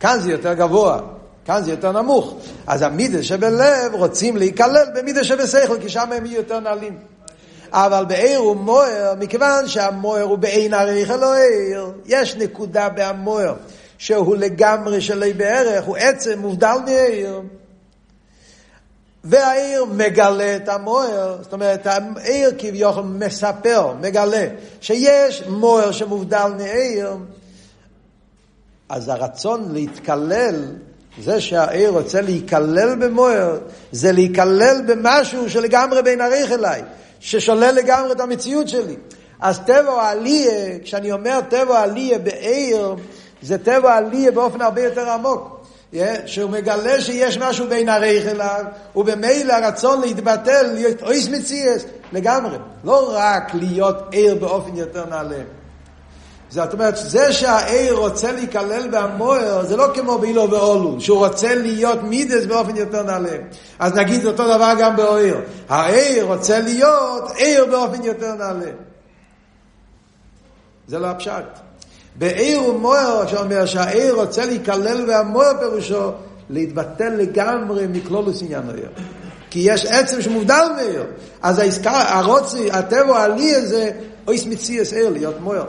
[0.00, 1.00] כאן זה יותר גבוה,
[1.44, 2.34] כאן זה יותר נמוך.
[2.66, 6.98] אז המידס שבלב רוצים להיכלל במידס שבשכל, כי שם הם יהיו יותר נעלים.
[7.72, 13.54] אבל בעיר הוא מוער, מכיוון שהמוער הוא בעין עריך אלוהיר, יש נקודה בהמוער,
[13.98, 17.40] שהוא לגמרי שלי בערך, הוא עצם מובדל מעיר.
[19.24, 24.46] והעיר מגלה את המוער, זאת אומרת, העיר כביכול מספר, מגלה,
[24.80, 27.16] שיש מוער שמובדל מעיר,
[28.88, 30.64] אז הרצון להתקלל,
[31.20, 33.58] זה שהעיר רוצה להיכלל במוער,
[33.92, 36.82] זה להיכלל במשהו שלגמרי בין עריך אליי,
[37.20, 38.96] ששולל לגמרי את המציאות שלי.
[39.40, 42.96] אז טבע העלייה, כשאני אומר טבע העלייה בעיר,
[43.42, 45.61] זה טבע העלייה באופן הרבה יותר עמוק.
[46.26, 48.64] שהוא מגלה שיש משהו בין הרייך אליו,
[48.96, 52.56] ובמילא הרצון להתבטל, להיות אויס מציאס, לגמרי.
[52.84, 55.42] לא רק להיות ער באופן יותר נעלה.
[56.50, 62.02] זאת אומרת, זה שהעיר רוצה להיכלל בהמוער, זה לא כמו באילו ואולו, שהוא רוצה להיות
[62.02, 63.36] מידס באופן יותר נעלה.
[63.78, 65.40] אז נגיד אותו דבר גם באויר.
[65.68, 68.70] העיר רוצה להיות עיר באופן יותר נעלה.
[70.88, 71.71] זה לא הפשט.
[72.16, 76.12] בעיר ומוער, שאומר שהעיר רוצה להיכלל והמוער פירושו
[76.50, 78.88] להתבטל לגמרי מכלולוס עניין העיר.
[79.50, 81.04] כי יש עצם שמובדל מעיר.
[81.42, 83.90] אז העסקה, הרוצי, הטבע העלי הזה,
[84.26, 85.64] אויס מציאס עיר, להיות מוער.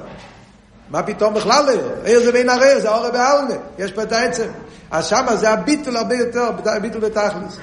[0.90, 1.90] מה פתאום בכלל עיר?
[2.04, 4.48] עיר זה בין הרעיר, זה אורי בעלמה, יש פה את העצם.
[4.92, 7.58] אז שמה זה הביטול הרבה יותר, הביטול בתכלס.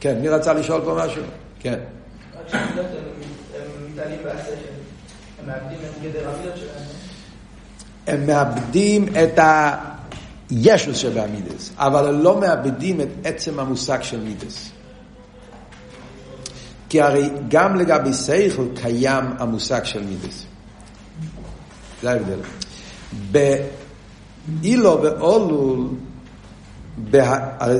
[0.00, 1.22] כן, מי רצה לשאול פה משהו?
[1.60, 1.78] כן.
[8.06, 9.38] הם מאבדים את
[10.50, 14.70] הישוס שבעמידס, אבל הם לא מאבדים את עצם המושג של מידס.
[16.88, 20.44] כי הרי גם לגבי סייכל קיים המושג של מידס.
[22.02, 22.38] זה ההבדל.
[23.30, 25.86] באילו ואולול,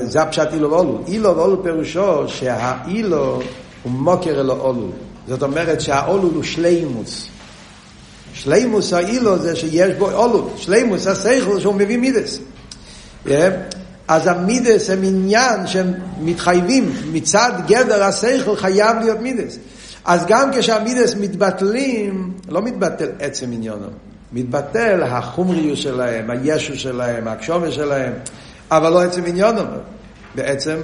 [0.03, 1.01] זה הפשט אילו ואולול.
[1.07, 3.41] אילו ואולול פירושו שהאילו
[3.83, 4.91] הוא מוקר אלו אולול.
[5.27, 7.29] זאת אומרת שהאולול הוא שלימוס.
[8.39, 12.39] שלימוס האילו זה שיש בו אולול, שלימוס השכל שהוא מביא מידס.
[14.07, 19.57] אז המידס הם עניין שהם מתחייבים מצד גדר השכל חייב להיות מידס.
[20.05, 23.87] אז גם כשהמידס מתבטלים, לא מתבטל עצם עניונו,
[24.33, 28.13] מתבטל החומריות שלהם, הישו שלהם, הקשומה שלהם,
[28.71, 29.61] אבל לא עצם עניונו.
[30.35, 30.77] בעצם,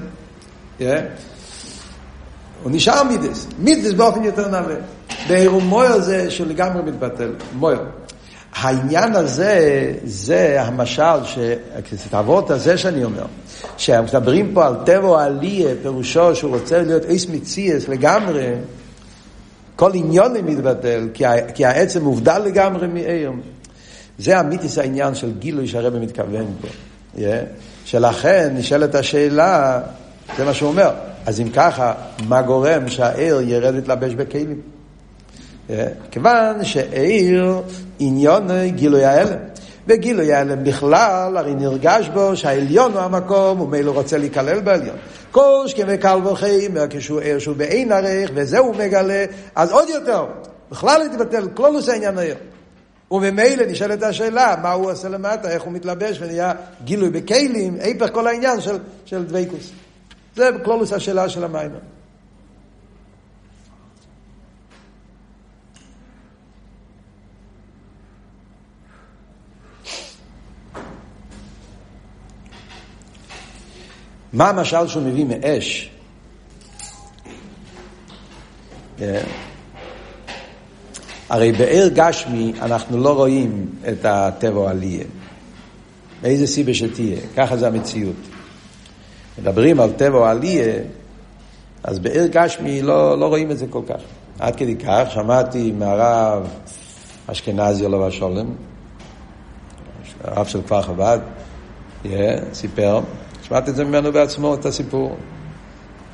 [0.80, 0.84] yeah,
[2.66, 4.76] הוא נשאר מידס, מידס באופן יותר נעלה.
[5.28, 7.80] בעירום מויר זה שלגמרי מתבטל, מויר.
[8.54, 11.20] העניין הזה, זה המשל,
[11.78, 13.26] את הזה שאני אומר,
[13.78, 18.54] כשמדברים פה על טבע העלייה, פירושו שהוא רוצה להיות איס מציאס לגמרי,
[19.76, 23.32] כל עניון מתבטל, כי, כי העצם מובדל לגמרי מעיר.
[24.20, 26.68] זה אמיתיס העניין של גילוי שהרבא מתכוון פה.
[27.16, 27.20] Yeah.
[27.86, 29.82] שלכן נשאלת השאלה,
[30.38, 30.92] זה מה שהוא אומר,
[31.26, 31.94] אז אם ככה,
[32.28, 34.62] מה גורם שהעיר ירד להתלבש בכלים?
[36.12, 37.62] כיוון שעיר
[38.00, 39.40] עניון גילוי ההלם.
[39.88, 44.96] וגילוי ההלם בכלל, הרי נרגש בו שהעליון הוא המקום, ומילא רוצה להיכלל בעליון.
[45.32, 50.26] כל שכם וקל וחיים, כשהוא עיר שהוא בעין ערך, וזה הוא מגלה, אז עוד יותר,
[50.72, 52.36] בכלל להתבטל, כלולוס העניין העיר.
[53.12, 56.54] וממילא נשאלת השאלה, מה הוא עושה למטה, איך הוא מתלבש ונהיה
[56.84, 59.72] גילוי בכלים, היפך כל העניין של, של דבייקוס.
[60.36, 61.80] זה כלולוס השאלה של המיימר.
[74.34, 75.90] מה המשל שהוא מביא מאש?
[78.98, 79.24] כן.
[81.30, 85.06] הרי באר גשמי אנחנו לא רואים את הטבע העלייה.
[86.24, 88.35] מאיזה סיבה שתהיה, ככה זה המציאות.
[89.40, 90.74] מדברים על טבע העלייה,
[91.84, 94.02] אז באר גשמי לא, לא רואים את זה כל כך.
[94.40, 96.48] עד כדי כך שמעתי מהרב
[97.28, 98.46] אשכנזי עליו השולם,
[100.24, 101.20] הרב של כפר חב"ד,
[102.04, 102.08] yeah,
[102.54, 103.00] סיפר,
[103.44, 105.16] שמעתי את זה ממנו בעצמו, את הסיפור.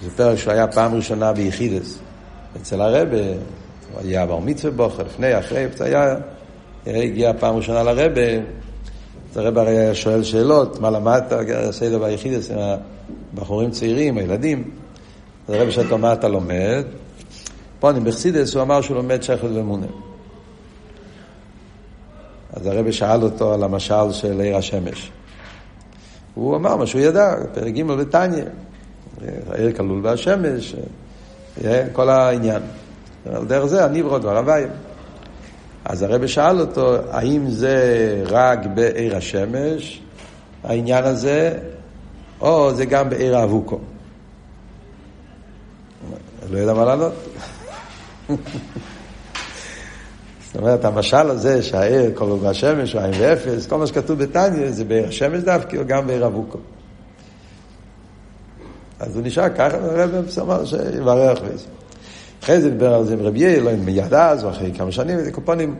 [0.03, 1.99] סיפר שהוא היה פעם ראשונה ביחידס,
[2.57, 3.17] אצל הרבה,
[3.91, 6.15] הוא היה בר מצווה בוכר, לפני, אחרי, היה,
[6.86, 8.22] הגיע פעם ראשונה לרבה,
[9.32, 11.34] אז הרבה הרי היה שואל שאלות, מה למדת,
[11.71, 12.57] סדר ביחידס עם
[13.34, 14.71] הבחורים צעירים, הילדים.
[15.47, 16.84] אז הרבה שאתה מה אתה לומד?
[17.79, 19.88] פה אני בחסידס, הוא אמר שהוא לומד שכל ומונה.
[22.53, 25.11] אז הרבי שאל אותו על המשל של עיר השמש.
[26.34, 28.43] הוא אמר מה שהוא ידע, פרק ג' בתניא,
[29.49, 30.75] העיר כלול בהשמש,
[31.93, 32.61] כל העניין.
[33.47, 34.67] דרך זה הניברו דבר הוויה.
[35.86, 40.01] אז הרבי שאל אותו, האם זה רק בעיר השמש,
[40.63, 41.59] העניין הזה,
[42.41, 43.79] או זה גם בעיר האבוקו?
[46.51, 47.13] לא יודע מה לענות.
[50.45, 54.71] זאת אומרת, המשל הזה שהעיר כל עוד השמש, או עין ואפס, כל מה שכתוב בתניא
[54.71, 56.57] זה בעיר השמש דווקא, או גם בעיר אבוקו.
[58.99, 60.11] אז הוא נשאר ככה, הרב
[60.41, 61.67] אמר שיברך וזה.
[62.43, 65.75] אחרי זה דיבר על זה עם רבי יעל, מיד אז, ואחרי כמה שנים, וקופונים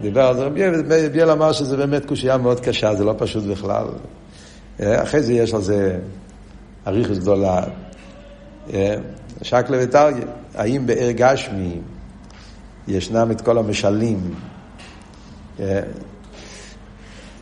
[0.00, 3.14] דיבר על זה רבי יעל, ורבי יעל אמר שזה באמת קושייה מאוד קשה, זה לא
[3.18, 3.86] פשוט בכלל.
[4.80, 5.98] אחרי זה יש על זה
[6.86, 7.62] אריכוס גדולה.
[9.42, 10.24] שקלה וטריה,
[10.54, 11.78] האם בעיר גשמי
[12.88, 14.34] ישנם את כל המשלים?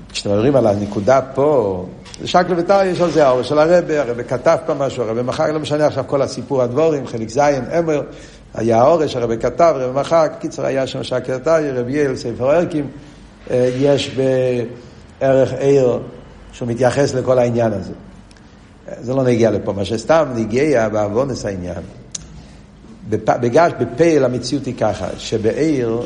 [0.09, 1.87] כשמדברים על הנקודה פה,
[2.25, 5.61] שקלה וטריה יש על זה האור של הרבה, הרבה כתב פה משהו, הרבה מחר, לא
[5.61, 8.03] משנה עכשיו כל הסיפור הדבורים, חלק זין, אמר,
[8.55, 12.89] היה האורש, הרבי כתב, רבי מחק, קיצר היה שם שקר תאי, רבי יעל, ספר ערכים,
[13.51, 14.17] אה, יש
[15.21, 15.99] בערך עיר
[16.53, 17.93] שהוא מתייחס לכל העניין הזה.
[19.01, 21.83] זה לא נגיע לפה, מה שסתם נגיע בעוונס העניין.
[23.09, 26.01] בגש, בפעל המציאות היא ככה, שבעיר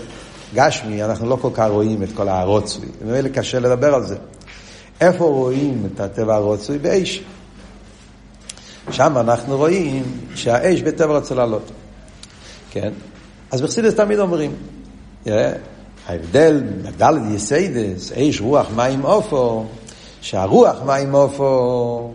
[0.55, 4.17] גשמי אנחנו לא כל כך רואים את כל הרוצוי, וממילא קשה לדבר על זה.
[5.01, 6.79] איפה רואים את הטבע הרוצוי?
[6.79, 7.23] באש.
[8.91, 10.03] שם אנחנו רואים
[10.35, 11.71] שהאש בטבע רוצה לעלות.
[12.81, 12.93] כן?
[13.51, 14.53] אז בחסידס תמיד אומרים,
[16.07, 16.63] ההבדל,
[16.97, 19.65] דלת יסיידס, אש רוח מים אופו,
[20.21, 22.11] שהרוח מים אופו,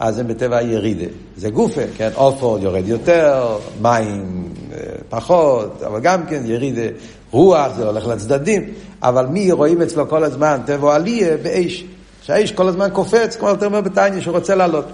[0.00, 1.06] אז הם בטבע הירידה.
[1.36, 2.10] זה גופה, כן?
[2.16, 6.96] אופו יורד יותר, מים אה, פחות, אבל גם כן ירידה,
[7.30, 11.84] רוח זה הולך לצדדים, אבל מי רואים אצלו כל הזמן טבע עליה באש,
[12.22, 14.84] שהאש כל הזמן קופץ, כמו יותר אומר בתניא, שרוצה לעלות.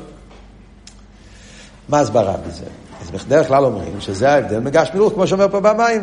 [1.88, 2.64] מה הסברה בזה?
[3.00, 6.00] אז בדרך כלל אומרים שזה ההבדל מגשמי רוח, כמו שאומר פה במים.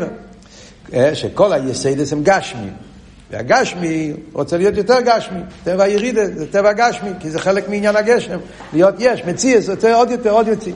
[0.94, 2.70] אה, שכל היסיידס הם גשמי.
[3.32, 5.40] והגשמי רוצה להיות יותר גשמי.
[5.64, 8.40] טבע הירידה זה טבע גשמי, כי זה חלק מעניין הגשם.
[8.74, 10.72] להיות יש, מציאס, רוצה עוד יותר, עוד יותר.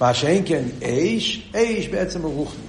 [0.00, 2.62] מה שאין כן אש, אש בעצם הוא רוחני.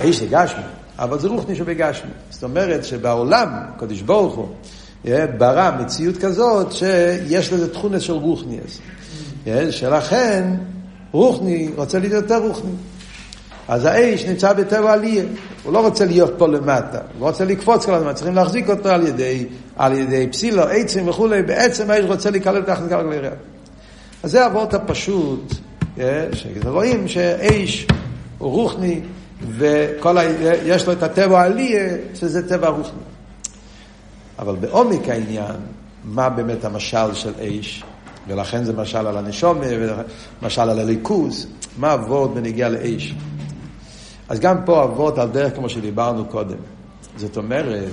[0.00, 0.62] אש זה גשמי,
[0.98, 2.10] אבל זה רוחני שבגשמי.
[2.30, 3.48] זאת אומרת שבעולם,
[3.78, 4.48] קדוש ברוך הוא,
[5.38, 8.78] ברא מציאות כזאת שיש לזה תכונה של רוחניאס.
[9.46, 9.70] כן?
[9.70, 10.44] שלכן
[11.12, 12.70] רוחני רוצה להיות יותר רוחני.
[13.68, 15.24] אז האש נמצא בטבע עלייה,
[15.62, 19.06] הוא לא רוצה להיות פה למטה, הוא רוצה לקפוץ כל הזמן, צריכים להחזיק אותו על
[19.06, 23.32] ידי, על ידי פסילו, עצים וכולי, בעצם האש רוצה להיכלל תחת גלגלי ריח.
[24.22, 25.52] אז זה אבות הפשוט,
[25.96, 26.28] כן?
[26.32, 27.86] שרואים שאש
[28.38, 29.00] הוא רוחני,
[29.50, 32.98] ויש לו את הטבע העלייה, שזה טבע רוחני.
[34.38, 35.56] אבל בעומק העניין,
[36.04, 37.84] מה באמת המשל של אש?
[38.28, 39.66] ולכן זה משל על הנשומה,
[40.42, 41.46] ומשל על הליכוז,
[41.78, 43.14] מה אבות בנגיע לאש.
[44.28, 46.56] אז גם פה אבות על דרך כמו שדיברנו קודם.
[47.16, 47.88] זאת אומרת,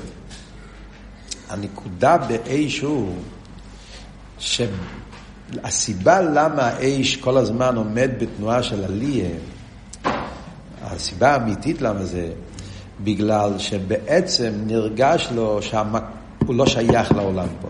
[1.50, 3.16] הנקודה באש הוא
[4.40, 9.30] שהסיבה למה האש כל הזמן עומד בתנועה של עלייה,
[10.82, 12.30] הסיבה האמיתית למה זה,
[13.04, 17.68] בגלל שבעצם נרגש לו שהוא לא שייך לעולם פה.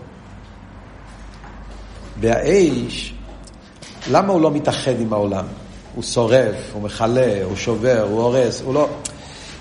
[2.20, 3.14] והאש,
[4.10, 5.44] למה הוא לא מתאחד עם העולם?
[5.94, 8.88] הוא שורף, הוא מכלה, הוא שובר, הוא הורס, הוא לא...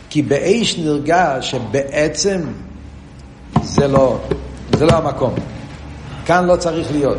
[0.10, 2.42] כי באש נרגש שבעצם
[3.62, 4.20] זה לא,
[4.78, 5.34] זה לא המקום.
[6.26, 7.18] כאן לא צריך להיות.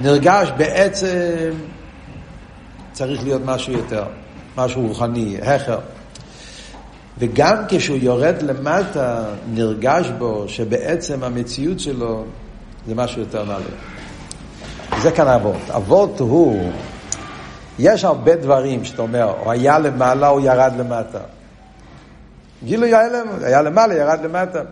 [0.00, 1.50] נרגש בעצם
[2.92, 4.04] צריך להיות משהו יותר,
[4.56, 5.78] משהו רוחני, הכר.
[7.18, 9.24] וגם כשהוא יורד למטה,
[9.54, 12.24] נרגש בו שבעצם המציאות שלו
[12.86, 13.95] זה משהו יותר נעלה.
[15.02, 15.70] זה כאן אבות.
[15.76, 16.70] אבות הוא,
[17.78, 21.18] יש הרבה דברים שאתה אומר, הוא היה למעלה, הוא ירד למטה.
[22.64, 24.62] גילוי ההלם, היה למעלה, ירד למטה.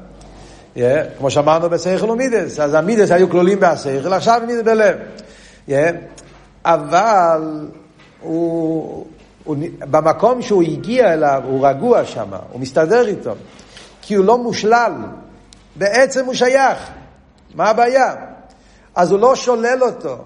[0.77, 0.79] Yeah,
[1.19, 4.97] כמו שאמרנו בשכל ומידס, אז המידס היו כלולים בהשכל, עכשיו מידס בלב.
[5.69, 5.73] Yeah,
[6.65, 7.69] אבל
[8.21, 9.07] הוא,
[9.45, 13.35] הוא, במקום שהוא הגיע אליו, הוא רגוע שם, הוא מסתדר איתו,
[14.03, 14.93] כי הוא לא מושלל,
[15.77, 16.79] בעצם הוא שייך.
[17.55, 18.15] מה הבעיה?
[18.95, 20.17] אז הוא לא שולל אותו,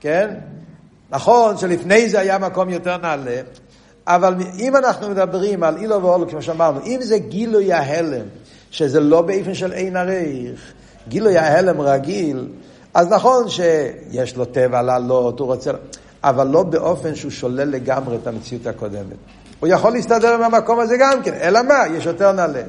[0.00, 0.34] כן?
[1.10, 3.40] נכון שלפני זה היה מקום יותר נעלה,
[4.06, 8.26] אבל אם אנחנו מדברים על אילו ואולו, כמו שאמרנו, אם זה גילוי ההלם,
[8.70, 10.72] שזה לא באופן של אין עריך,
[11.08, 12.48] גילוי ההלם רגיל,
[12.94, 15.70] אז נכון שיש לו טבע לעלות, הוא רוצה...
[16.24, 19.16] אבל לא באופן שהוא שולל לגמרי את המציאות הקודמת.
[19.60, 21.82] הוא יכול להסתדר עם המקום הזה גם כן, אלא מה?
[21.96, 22.62] יש יותר נעלה.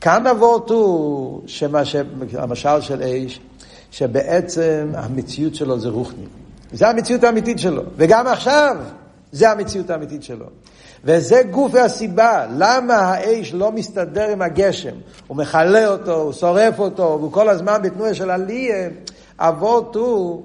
[0.00, 1.42] כאן אבות הוא,
[2.38, 3.40] המשל של אש,
[3.90, 6.24] שבעצם המציאות שלו זה רוחני.
[6.72, 7.82] זה המציאות האמיתית שלו.
[7.96, 8.76] וגם עכשיו,
[9.32, 10.46] זה המציאות האמיתית שלו.
[11.04, 14.94] וזה גוף הסיבה, למה האש לא מסתדר עם הגשם.
[15.26, 18.88] הוא מכלה אותו, הוא שורף אותו, והוא כל הזמן בתנועה של עלייה.
[19.38, 20.42] אבות הוא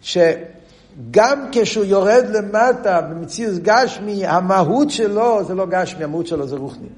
[0.00, 6.88] שגם כשהוא יורד למטה במציאות גשמי, המהות שלו זה לא גשמי, המהות שלו זה רוחני.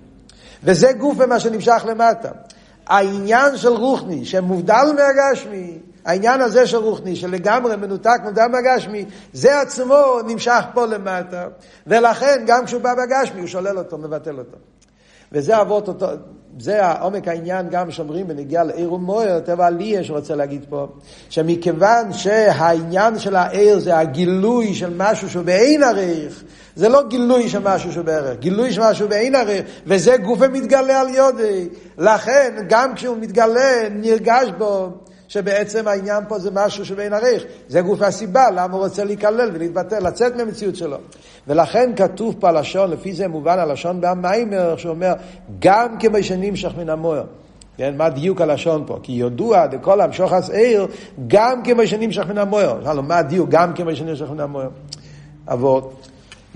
[0.65, 2.29] וזה גוף מה שנמשך למטה.
[2.87, 10.19] העניין של רוחני, שמובדל מהגשמי, העניין הזה של רוחני, שלגמרי מנותק מובדל מהגשמי, זה עצמו
[10.27, 11.47] נמשך פה למטה,
[11.87, 14.57] ולכן גם כשהוא בא בגשמי הוא שולל אותו, מבטל אותו.
[15.33, 16.07] וזה אבות אותו,
[16.59, 20.87] זה העומק העניין גם שאומרים בנגיע לעיר ומוער, טבע עלייה שרוצה להגיד פה,
[21.29, 26.45] שמכיוון שהעניין של העיר זה הגילוי של משהו שהוא באין עריך,
[26.77, 31.01] זה לא גילוי של משהו שהוא בערך, גילוי של משהו באין עריך, וזה גוף המתגלה
[31.01, 31.69] על יודי.
[31.99, 34.91] לכן, גם כשהוא מתגלה, נרגש בו
[35.33, 37.45] שבעצם העניין פה זה משהו שבין עריך.
[37.69, 40.97] זה גוף הסיבה, למה הוא רוצה להיכלל ולהתבטא, לצאת מהמציאות שלו.
[41.49, 45.13] ולכן כתוב פה הלשון, לפי זה מובן הלשון במיימר, שאומר,
[45.59, 47.25] גם כמו שנמשך מן המוער.
[47.77, 48.99] כן, מה דיוק הלשון פה?
[49.03, 50.87] כי ידוע דכל המשוך עיר,
[51.27, 52.85] גם כמו שנמשך מן המוער.
[52.85, 53.49] שאלנו, מה הדיוק?
[53.51, 54.69] גם כמו שנמשך מן המוער.
[55.49, 56.09] אבות,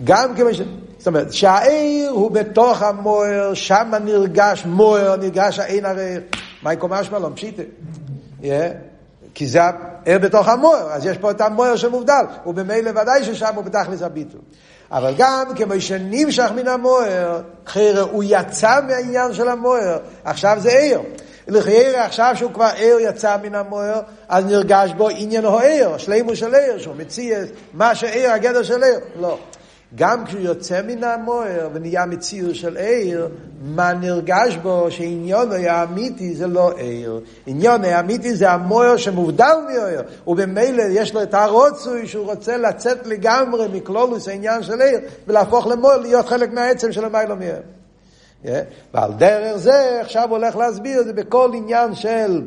[0.05, 0.61] גם ש...
[0.99, 6.17] זאת אומרת, שהעיר הוא בתוך המוער, שם נרגש מוער, נרגש העין הרי...
[6.63, 7.63] מה יקום משמע לא פשיטה.
[9.35, 13.65] כי זה הער בתוך המוער, אז יש פה את המוער שמובדל, ובמילא ודאי ששם הוא
[13.65, 14.41] בתכלס הביטול.
[14.91, 21.01] אבל גם כמו שנמשך מן המוער, חיירה, הוא יצא מהעניין של המוער, עכשיו זה ער.
[21.49, 26.37] לחיירה עכשיו שהוא כבר ער יצא מן המוער, אז נרגש בו עניין הוא ער, שלימו
[26.37, 27.39] של ער, שהוא מציע
[27.73, 28.99] מה שער, הגדר של ער.
[29.21, 29.39] לא.
[29.95, 33.29] גם כשהוא יוצא מן המוער ונהיה מציאות של עיר,
[33.63, 37.21] מה נרגש בו שעניון האמיתי זה לא עיר.
[37.47, 43.67] עניון האמיתי זה המוער שמובדל מעיר, ובמילא יש לו את הרוצוי שהוא רוצה לצאת לגמרי
[43.73, 47.57] מכלולוס העניין של עיר, ולהפוך למוער להיות חלק מהעצם של המיילו מעיר.
[48.95, 52.43] ועל דרך זה עכשיו הולך להסביר את זה בכל עניין של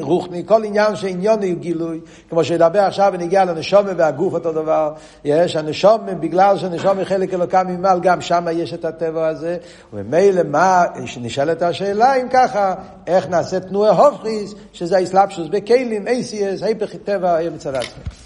[0.00, 2.00] רוחני, כל עניין שעניון הוא גילוי,
[2.30, 4.92] כמו שידבר עכשיו ונגיע לנשומה והגוף אותו דבר,
[5.24, 9.56] יש הנשומה, בגלל שהנשומה חלק אלוקם ממעל, גם שם יש את הטבע הזה,
[9.92, 10.84] וממילא מה,
[11.20, 12.74] נשאלת השאלה אם ככה,
[13.06, 18.21] איך נעשה תנועה הופכיס, שזה האסלאפשוס בכלים, אייסיאס, היפך טבע מצד עצמי.